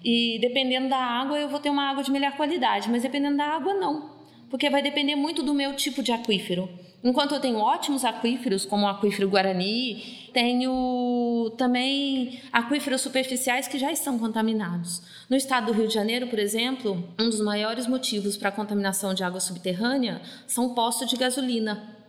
e 0.04 0.38
dependendo 0.40 0.88
da 0.88 0.98
água 0.98 1.38
eu 1.38 1.48
vou 1.48 1.60
ter 1.60 1.70
uma 1.70 1.88
água 1.88 2.02
de 2.02 2.10
melhor 2.10 2.32
qualidade, 2.32 2.90
mas 2.90 3.02
dependendo 3.02 3.36
da 3.36 3.46
água 3.46 3.74
não. 3.74 4.21
Porque 4.52 4.68
vai 4.68 4.82
depender 4.82 5.16
muito 5.16 5.42
do 5.42 5.54
meu 5.54 5.74
tipo 5.74 6.02
de 6.02 6.12
aquífero. 6.12 6.68
Enquanto 7.02 7.32
eu 7.32 7.40
tenho 7.40 7.56
ótimos 7.56 8.04
aquíferos, 8.04 8.66
como 8.66 8.84
o 8.84 8.88
aquífero 8.88 9.26
Guarani, 9.30 10.28
tenho 10.30 11.50
também 11.56 12.38
aquíferos 12.52 13.00
superficiais 13.00 13.66
que 13.66 13.78
já 13.78 13.90
estão 13.90 14.18
contaminados. 14.18 15.00
No 15.30 15.38
estado 15.38 15.68
do 15.68 15.72
Rio 15.72 15.88
de 15.88 15.94
Janeiro, 15.94 16.26
por 16.26 16.38
exemplo, 16.38 17.02
um 17.18 17.30
dos 17.30 17.40
maiores 17.40 17.86
motivos 17.86 18.36
para 18.36 18.50
a 18.50 18.52
contaminação 18.52 19.14
de 19.14 19.24
água 19.24 19.40
subterrânea 19.40 20.20
são 20.46 20.74
postos 20.74 21.08
de 21.08 21.16
gasolina 21.16 22.01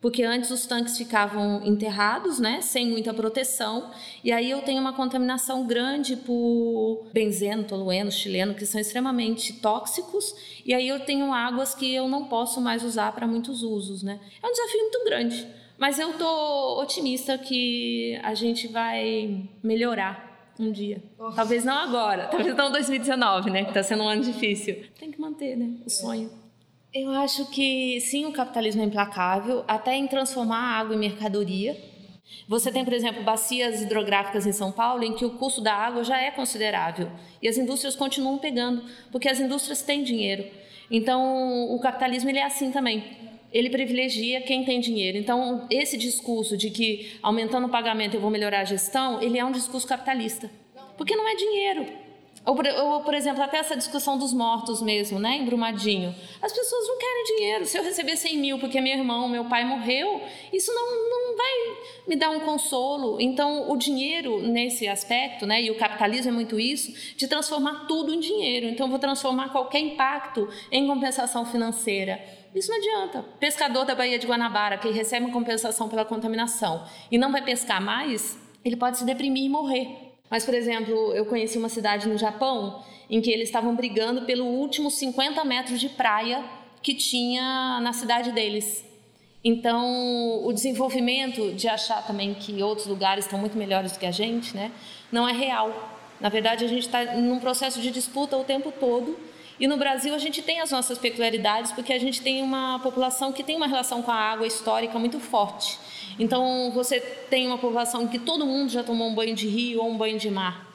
porque 0.00 0.22
antes 0.22 0.50
os 0.50 0.66
tanques 0.66 0.96
ficavam 0.96 1.62
enterrados, 1.64 2.38
né, 2.38 2.60
sem 2.62 2.88
muita 2.88 3.12
proteção, 3.12 3.90
e 4.24 4.32
aí 4.32 4.50
eu 4.50 4.62
tenho 4.62 4.80
uma 4.80 4.94
contaminação 4.94 5.66
grande 5.66 6.16
por 6.16 7.06
benzeno, 7.12 7.64
tolueno, 7.64 8.10
chileno, 8.10 8.54
que 8.54 8.64
são 8.64 8.80
extremamente 8.80 9.52
tóxicos, 9.60 10.34
e 10.64 10.72
aí 10.72 10.88
eu 10.88 11.00
tenho 11.00 11.32
águas 11.32 11.74
que 11.74 11.94
eu 11.94 12.08
não 12.08 12.24
posso 12.24 12.60
mais 12.60 12.82
usar 12.82 13.12
para 13.12 13.26
muitos 13.26 13.62
usos, 13.62 14.02
né? 14.02 14.18
É 14.42 14.46
um 14.46 14.50
desafio 14.50 14.80
muito 14.80 15.04
grande, 15.04 15.46
mas 15.76 15.98
eu 15.98 16.14
tô 16.14 16.80
otimista 16.80 17.36
que 17.36 18.18
a 18.22 18.34
gente 18.34 18.68
vai 18.68 19.48
melhorar 19.62 20.54
um 20.58 20.70
dia. 20.70 21.02
Oh. 21.18 21.30
Talvez 21.30 21.64
não 21.64 21.76
agora, 21.76 22.26
talvez 22.28 22.54
não 22.54 22.70
2019, 22.70 23.50
né, 23.50 23.64
que 23.64 23.70
está 23.70 23.82
sendo 23.82 24.02
um 24.02 24.08
ano 24.08 24.22
difícil. 24.22 24.82
Tem 24.98 25.10
que 25.10 25.20
manter, 25.20 25.56
né, 25.56 25.74
o 25.84 25.90
sonho. 25.90 26.30
Eu 26.92 27.10
acho 27.12 27.46
que 27.46 28.00
sim, 28.00 28.26
o 28.26 28.32
capitalismo 28.32 28.82
é 28.82 28.84
implacável, 28.84 29.64
até 29.68 29.94
em 29.94 30.08
transformar 30.08 30.58
água 30.58 30.92
em 30.92 30.98
mercadoria. 30.98 31.76
Você 32.48 32.72
tem, 32.72 32.84
por 32.84 32.92
exemplo, 32.92 33.22
bacias 33.22 33.80
hidrográficas 33.80 34.44
em 34.44 34.50
São 34.50 34.72
Paulo 34.72 35.04
em 35.04 35.14
que 35.14 35.24
o 35.24 35.30
custo 35.30 35.60
da 35.60 35.72
água 35.72 36.02
já 36.02 36.20
é 36.20 36.32
considerável 36.32 37.08
e 37.40 37.46
as 37.46 37.56
indústrias 37.56 37.94
continuam 37.94 38.38
pegando, 38.38 38.82
porque 39.12 39.28
as 39.28 39.38
indústrias 39.38 39.82
têm 39.82 40.02
dinheiro. 40.02 40.44
Então, 40.90 41.72
o 41.72 41.78
capitalismo 41.78 42.28
ele 42.28 42.40
é 42.40 42.44
assim 42.44 42.72
também. 42.72 43.04
Ele 43.52 43.70
privilegia 43.70 44.40
quem 44.40 44.64
tem 44.64 44.80
dinheiro. 44.80 45.16
Então, 45.16 45.68
esse 45.70 45.96
discurso 45.96 46.56
de 46.56 46.70
que 46.70 47.18
aumentando 47.22 47.68
o 47.68 47.70
pagamento 47.70 48.14
eu 48.14 48.20
vou 48.20 48.30
melhorar 48.30 48.62
a 48.62 48.64
gestão, 48.64 49.22
ele 49.22 49.38
é 49.38 49.44
um 49.44 49.52
discurso 49.52 49.86
capitalista. 49.86 50.50
Porque 50.96 51.14
não 51.14 51.28
é 51.28 51.36
dinheiro. 51.36 52.09
Ou, 52.44 52.56
ou, 52.56 53.00
por 53.02 53.12
exemplo, 53.12 53.42
até 53.42 53.58
essa 53.58 53.76
discussão 53.76 54.16
dos 54.16 54.32
mortos 54.32 54.80
mesmo, 54.80 55.18
né, 55.18 55.36
em 55.36 55.44
Brumadinho. 55.44 56.14
As 56.40 56.52
pessoas 56.52 56.88
não 56.88 56.98
querem 56.98 57.24
dinheiro. 57.36 57.66
Se 57.66 57.78
eu 57.78 57.84
receber 57.84 58.16
100 58.16 58.38
mil 58.38 58.58
porque 58.58 58.80
meu 58.80 58.94
irmão, 58.94 59.28
meu 59.28 59.44
pai 59.44 59.64
morreu, 59.64 60.22
isso 60.50 60.72
não, 60.72 61.10
não 61.10 61.36
vai 61.36 61.76
me 62.08 62.16
dar 62.16 62.30
um 62.30 62.40
consolo. 62.40 63.20
Então, 63.20 63.70
o 63.70 63.76
dinheiro, 63.76 64.40
nesse 64.40 64.88
aspecto, 64.88 65.46
né, 65.46 65.62
e 65.62 65.70
o 65.70 65.76
capitalismo 65.76 66.30
é 66.30 66.34
muito 66.34 66.58
isso, 66.58 66.92
de 67.14 67.28
transformar 67.28 67.86
tudo 67.86 68.12
em 68.14 68.20
dinheiro. 68.20 68.66
Então, 68.66 68.86
eu 68.86 68.90
vou 68.90 68.98
transformar 68.98 69.50
qualquer 69.50 69.80
impacto 69.80 70.48
em 70.72 70.86
compensação 70.86 71.44
financeira. 71.44 72.20
Isso 72.54 72.70
não 72.70 72.78
adianta. 72.78 73.22
Pescador 73.38 73.84
da 73.84 73.94
Baía 73.94 74.18
de 74.18 74.26
Guanabara, 74.26 74.78
que 74.78 74.90
recebe 74.90 75.26
uma 75.26 75.32
compensação 75.32 75.88
pela 75.88 76.04
contaminação 76.06 76.84
e 77.10 77.18
não 77.18 77.30
vai 77.30 77.42
pescar 77.42 77.82
mais, 77.82 78.38
ele 78.64 78.76
pode 78.76 78.98
se 78.98 79.04
deprimir 79.04 79.44
e 79.44 79.48
morrer. 79.48 80.09
Mas, 80.30 80.44
por 80.44 80.54
exemplo, 80.54 81.12
eu 81.12 81.26
conheci 81.26 81.58
uma 81.58 81.68
cidade 81.68 82.08
no 82.08 82.16
Japão 82.16 82.82
em 83.10 83.20
que 83.20 83.30
eles 83.30 83.48
estavam 83.48 83.74
brigando 83.74 84.22
pelo 84.22 84.44
último 84.44 84.90
50 84.90 85.44
metros 85.44 85.80
de 85.80 85.88
praia 85.88 86.44
que 86.80 86.94
tinha 86.94 87.80
na 87.82 87.92
cidade 87.92 88.30
deles. 88.30 88.84
Então, 89.42 90.44
o 90.44 90.52
desenvolvimento 90.52 91.52
de 91.52 91.66
achar 91.66 92.06
também 92.06 92.34
que 92.34 92.62
outros 92.62 92.86
lugares 92.86 93.24
estão 93.24 93.38
muito 93.38 93.56
melhores 93.56 93.92
do 93.92 93.98
que 93.98 94.06
a 94.06 94.10
gente, 94.10 94.54
né, 94.54 94.70
não 95.10 95.28
é 95.28 95.32
real. 95.32 95.98
Na 96.20 96.28
verdade, 96.28 96.64
a 96.64 96.68
gente 96.68 96.86
está 96.86 97.16
num 97.16 97.40
processo 97.40 97.80
de 97.80 97.90
disputa 97.90 98.36
o 98.36 98.44
tempo 98.44 98.70
todo. 98.70 99.18
E 99.60 99.68
no 99.68 99.76
Brasil, 99.76 100.14
a 100.14 100.18
gente 100.18 100.40
tem 100.40 100.58
as 100.60 100.70
nossas 100.70 100.96
peculiaridades, 100.96 101.70
porque 101.70 101.92
a 101.92 101.98
gente 101.98 102.22
tem 102.22 102.42
uma 102.42 102.78
população 102.78 103.30
que 103.30 103.44
tem 103.44 103.56
uma 103.56 103.66
relação 103.66 104.00
com 104.00 104.10
a 104.10 104.14
água 104.14 104.46
histórica 104.46 104.98
muito 104.98 105.20
forte. 105.20 105.78
Então, 106.18 106.70
você 106.72 106.98
tem 106.98 107.46
uma 107.46 107.58
população 107.58 108.08
que 108.08 108.18
todo 108.18 108.46
mundo 108.46 108.70
já 108.70 108.82
tomou 108.82 109.08
um 109.08 109.14
banho 109.14 109.34
de 109.34 109.46
rio 109.46 109.82
ou 109.82 109.90
um 109.90 109.98
banho 109.98 110.18
de 110.18 110.30
mar. 110.30 110.66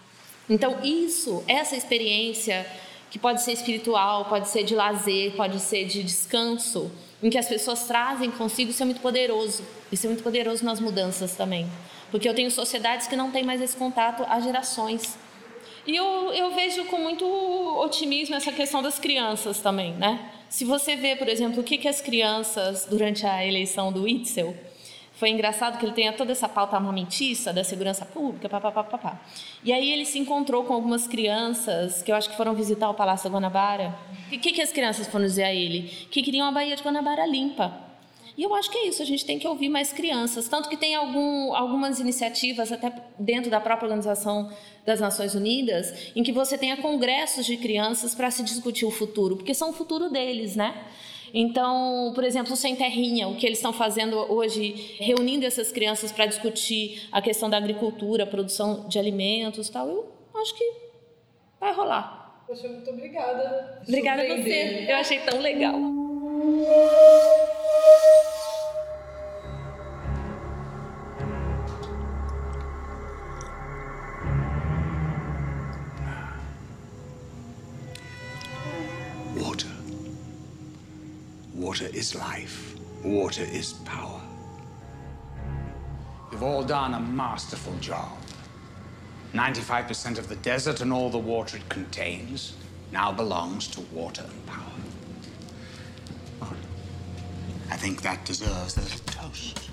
Então, 0.47 0.77
isso, 0.83 1.43
essa 1.47 1.75
experiência, 1.75 2.63
que 3.09 3.17
pode 3.17 3.41
ser 3.41 3.53
espiritual, 3.53 4.25
pode 4.25 4.49
ser 4.49 4.63
de 4.63 4.75
lazer, 4.75 5.31
pode 5.31 5.59
ser 5.59 5.85
de 5.85 6.03
descanso, 6.03 6.91
em 7.23 7.29
que 7.31 7.39
as 7.39 7.47
pessoas 7.47 7.87
trazem 7.87 8.29
consigo, 8.29 8.69
isso 8.69 8.83
é 8.83 8.85
muito 8.85 9.01
poderoso. 9.01 9.63
Isso 9.91 10.05
é 10.05 10.09
muito 10.09 10.21
poderoso 10.21 10.63
nas 10.63 10.79
mudanças 10.79 11.33
também. 11.33 11.67
Porque 12.11 12.29
eu 12.29 12.35
tenho 12.35 12.51
sociedades 12.51 13.07
que 13.07 13.15
não 13.15 13.31
têm 13.31 13.43
mais 13.43 13.59
esse 13.61 13.75
contato 13.75 14.23
há 14.29 14.39
gerações. 14.39 15.17
E 15.87 15.95
eu, 15.95 16.33
eu 16.33 16.51
vejo 16.55 16.85
com 16.85 16.97
muito 16.97 17.25
otimismo 17.79 18.35
essa 18.35 18.51
questão 18.51 18.81
das 18.81 18.97
crianças 18.97 19.59
também, 19.59 19.93
né? 19.93 20.31
Se 20.49 20.65
você 20.65 20.95
vê, 20.95 21.15
por 21.15 21.27
exemplo, 21.27 21.61
o 21.61 21.63
que, 21.63 21.77
que 21.77 21.87
as 21.87 22.01
crianças, 22.01 22.87
durante 22.89 23.25
a 23.25 23.45
eleição 23.45 23.91
do 23.91 24.07
Itzel, 24.07 24.55
foi 25.13 25.29
engraçado 25.29 25.77
que 25.77 25.85
ele 25.85 25.93
tenha 25.93 26.11
toda 26.11 26.31
essa 26.31 26.49
pauta 26.49 26.75
armamentista 26.75 27.53
da 27.53 27.63
segurança 27.63 28.05
pública, 28.05 28.49
papapá, 28.49 28.83
papá. 28.83 29.21
E 29.63 29.71
aí 29.71 29.91
ele 29.91 30.05
se 30.05 30.19
encontrou 30.19 30.63
com 30.65 30.73
algumas 30.73 31.07
crianças 31.07 32.03
que 32.03 32.11
eu 32.11 32.15
acho 32.15 32.29
que 32.29 32.35
foram 32.35 32.53
visitar 32.53 32.89
o 32.89 32.93
Palácio 32.93 33.29
da 33.29 33.33
Guanabara. 33.33 33.95
E 34.31 34.37
o 34.37 34.39
que, 34.39 34.51
que 34.51 34.61
as 34.61 34.71
crianças 34.71 35.07
foram 35.07 35.25
dizer 35.25 35.43
a 35.43 35.53
ele? 35.53 35.83
Que 36.11 36.21
queriam 36.21 36.47
a 36.47 36.51
Baía 36.51 36.75
de 36.75 36.83
Guanabara 36.83 37.25
limpa. 37.25 37.84
E 38.37 38.43
eu 38.43 38.53
acho 38.53 38.69
que 38.69 38.77
é 38.77 38.87
isso, 38.87 39.01
a 39.01 39.05
gente 39.05 39.25
tem 39.25 39.39
que 39.39 39.47
ouvir 39.47 39.69
mais 39.69 39.93
crianças. 39.93 40.47
Tanto 40.47 40.67
que 40.67 40.75
tem 40.75 40.93
algum, 40.93 41.53
algumas 41.53 41.99
iniciativas, 41.99 42.71
até 42.71 42.91
dentro 43.17 43.49
da 43.49 43.61
própria 43.61 43.85
Organização 43.85 44.51
das 44.85 44.99
Nações 44.99 45.35
Unidas, 45.35 46.11
em 46.15 46.21
que 46.21 46.31
você 46.31 46.57
tenha 46.57 46.77
congressos 46.77 47.45
de 47.45 47.55
crianças 47.57 48.13
para 48.13 48.29
se 48.29 48.43
discutir 48.43 48.85
o 48.85 48.91
futuro, 48.91 49.37
porque 49.37 49.53
são 49.53 49.69
o 49.69 49.73
futuro 49.73 50.09
deles, 50.09 50.55
né? 50.55 50.85
Então, 51.33 52.11
por 52.13 52.23
exemplo, 52.23 52.53
o 52.53 52.55
Sem 52.55 52.75
Terrinha, 52.75 53.27
o 53.27 53.35
que 53.35 53.45
eles 53.45 53.57
estão 53.57 53.73
fazendo 53.73 54.15
hoje, 54.31 54.95
reunindo 54.99 55.45
essas 55.45 55.71
crianças 55.71 56.11
para 56.11 56.25
discutir 56.25 57.07
a 57.11 57.21
questão 57.21 57.49
da 57.49 57.57
agricultura, 57.57 58.25
produção 58.25 58.87
de 58.87 58.99
alimentos 58.99 59.69
tal, 59.69 59.87
eu 59.89 60.13
acho 60.35 60.55
que 60.55 60.63
vai 61.59 61.73
rolar. 61.73 62.43
Poxa, 62.47 62.67
muito 62.67 62.89
obrigada. 62.89 63.81
Obrigada 63.87 64.21
a 64.21 64.27
você. 64.27 64.85
Eu 64.87 64.95
achei 64.97 65.19
tão 65.21 65.39
legal. 65.41 65.75
Is 82.05 82.13
life. 82.13 82.75
Water 83.03 83.43
is 83.43 83.73
power. 83.95 84.21
You've 86.31 86.43
all 86.43 86.63
done 86.63 86.93
a 86.93 86.99
masterful 86.99 87.73
job. 87.79 88.17
95% 89.33 90.19
of 90.19 90.29
the 90.29 90.35
desert 90.35 90.81
and 90.81 90.93
all 90.93 91.09
the 91.09 91.17
water 91.17 91.57
it 91.57 91.67
contains 91.67 92.53
now 92.91 93.11
belongs 93.11 93.67
to 93.69 93.81
water 93.91 94.23
and 94.23 94.45
power. 94.45 94.81
I 97.71 97.77
think 97.77 98.03
that 98.03 98.23
deserves 98.23 98.77
a 98.77 98.81
little 98.81 99.05
toast. 99.07 99.71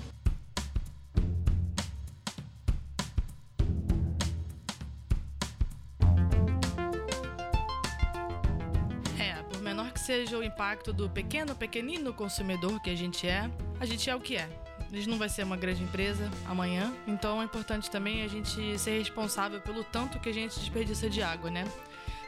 Seja 10.13 10.37
o 10.37 10.43
impacto 10.43 10.93
do 10.93 11.09
pequeno, 11.09 11.55
pequenino 11.55 12.13
consumidor 12.13 12.79
que 12.79 12.91
a 12.91 12.95
gente 12.95 13.27
é, 13.27 13.49
a 13.79 13.85
gente 13.85 14.07
é 14.07 14.15
o 14.15 14.19
que 14.19 14.37
é. 14.37 14.47
A 14.79 14.95
gente 14.95 15.09
não 15.09 15.17
vai 15.17 15.27
ser 15.27 15.43
uma 15.43 15.57
grande 15.57 15.81
empresa 15.81 16.29
amanhã, 16.45 16.93
então 17.07 17.41
é 17.41 17.45
importante 17.45 17.89
também 17.89 18.21
a 18.21 18.27
gente 18.27 18.77
ser 18.77 18.99
responsável 18.99 19.59
pelo 19.59 19.83
tanto 19.83 20.19
que 20.19 20.29
a 20.29 20.31
gente 20.31 20.59
desperdiça 20.59 21.09
de 21.09 21.23
água, 21.23 21.49
né? 21.49 21.65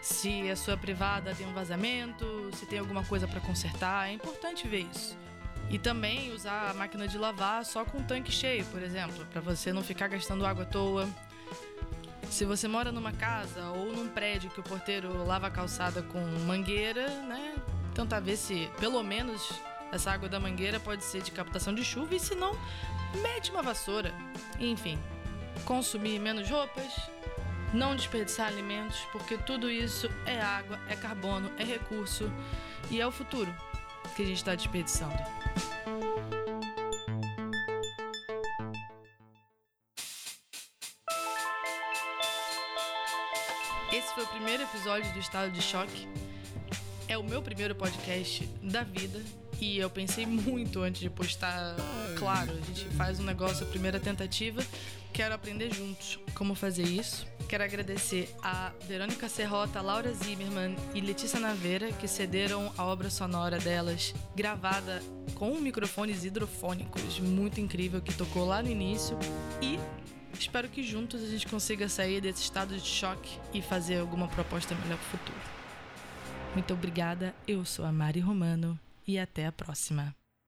Se 0.02 0.50
a 0.50 0.56
sua 0.56 0.76
privada 0.76 1.36
tem 1.36 1.46
um 1.46 1.54
vazamento, 1.54 2.50
se 2.54 2.66
tem 2.66 2.80
alguma 2.80 3.06
coisa 3.06 3.28
para 3.28 3.40
consertar, 3.40 4.10
é 4.10 4.14
importante 4.14 4.68
ver 4.68 4.88
isso. 4.92 5.16
E 5.70 5.78
também 5.78 6.34
usar 6.34 6.72
a 6.72 6.74
máquina 6.74 7.08
de 7.08 7.20
lavar 7.20 7.64
só 7.66 7.86
com 7.86 8.00
o 8.00 8.04
tanque 8.04 8.32
cheio, 8.32 8.66
por 8.66 8.82
exemplo, 8.82 9.28
para 9.28 9.42
você 9.42 9.72
não 9.72 9.84
ficar 9.84 10.08
gastando 10.08 10.44
água 10.44 10.64
à 10.64 10.66
toa. 10.66 11.08
Se 12.32 12.46
você 12.46 12.68
mora 12.68 12.92
numa 12.92 13.12
casa 13.12 13.70
ou 13.70 13.94
num 13.94 14.08
prédio 14.08 14.50
que 14.50 14.60
o 14.60 14.64
porteiro 14.64 15.24
lava 15.24 15.46
a 15.46 15.52
calçada 15.52 16.02
com 16.02 16.20
mangueira, 16.48 17.08
né? 17.22 17.54
Tenta 17.96 18.20
ver 18.20 18.36
se 18.36 18.70
pelo 18.78 19.02
menos 19.02 19.50
essa 19.90 20.12
água 20.12 20.28
da 20.28 20.38
mangueira 20.38 20.82
pode 20.82 21.02
ser 21.02 21.22
de 21.22 21.32
captação 21.32 21.74
de 21.74 21.84
chuva 21.84 22.14
e 22.14 22.20
se 22.20 22.36
não, 22.36 22.52
mete 23.22 23.52
uma 23.52 23.64
vassoura. 23.64 24.14
Enfim, 24.60 25.00
consumir 25.64 26.20
menos 26.20 26.50
roupas, 26.50 26.94
não 27.74 27.96
desperdiçar 27.96 28.48
alimentos, 28.48 29.00
porque 29.14 29.38
tudo 29.38 29.72
isso 29.72 30.10
é 30.26 30.42
água, 30.42 30.78
é 30.90 30.96
carbono, 30.98 31.50
é 31.58 31.64
recurso 31.64 32.30
e 32.92 33.00
é 33.00 33.08
o 33.08 33.12
futuro 33.12 33.56
que 34.14 34.24
a 34.24 34.26
gente 34.26 34.38
está 34.38 34.54
desperdiçando. 34.54 35.16
Esse 43.94 44.14
foi 44.14 44.26
o 44.26 44.28
primeiro 44.28 44.64
episódio 44.64 45.10
do 45.14 45.20
Estado 45.20 45.50
de 45.52 45.62
Choque. 45.62 46.06
É 47.16 47.18
o 47.18 47.24
meu 47.24 47.42
primeiro 47.42 47.74
podcast 47.74 48.46
da 48.62 48.84
vida 48.84 49.22
e 49.62 49.78
eu 49.78 49.90
pensei 49.90 50.26
muito 50.26 50.82
antes 50.82 51.00
de 51.00 51.10
postar. 51.10 51.74
Claro, 52.18 52.52
a 52.52 52.66
gente 52.66 52.84
faz 52.98 53.22
um 53.22 53.24
negócio, 53.24 53.66
a 53.66 53.70
primeira 53.70 54.02
tentativa. 54.02 54.62
Quero 55.14 55.34
aprender 55.34 55.74
juntos 55.74 56.20
como 56.34 56.54
fazer 56.54 56.84
isso. 56.84 57.26
Quero 57.48 57.64
agradecer 57.64 58.30
a 58.44 58.74
Verônica 58.86 59.30
Serrota, 59.30 59.80
Laura 59.80 60.12
Zimmermann 60.12 60.76
e 60.94 61.00
Letícia 61.00 61.40
Naveira, 61.40 61.90
que 61.94 62.06
cederam 62.06 62.70
a 62.78 62.84
obra 62.84 63.10
sonora 63.10 63.60
delas, 63.60 64.14
gravada 64.36 65.02
com 65.36 65.56
microfones 65.56 66.26
hidrofônicos. 66.26 67.22
Muito 67.22 67.62
incrível, 67.62 68.02
que 68.02 68.14
tocou 68.14 68.46
lá 68.46 68.62
no 68.62 68.70
início. 68.70 69.18
E 69.62 69.80
espero 70.38 70.68
que 70.68 70.84
juntos 70.84 71.24
a 71.24 71.28
gente 71.28 71.48
consiga 71.48 71.88
sair 71.88 72.20
desse 72.20 72.42
estado 72.42 72.76
de 72.76 72.86
choque 72.86 73.40
e 73.54 73.62
fazer 73.62 74.02
alguma 74.02 74.28
proposta 74.28 74.76
melhor 74.76 74.98
para 74.98 75.08
o 75.08 75.18
futuro. 75.18 75.65
Muito 76.56 76.74
obrigada, 76.74 77.36
eu 77.46 77.66
sou 77.66 77.84
a 77.84 77.92
Mari 77.92 78.22
Romano 78.22 78.80
e 79.06 79.20
até 79.20 79.46
a 79.46 79.52
próxima. 79.52 80.16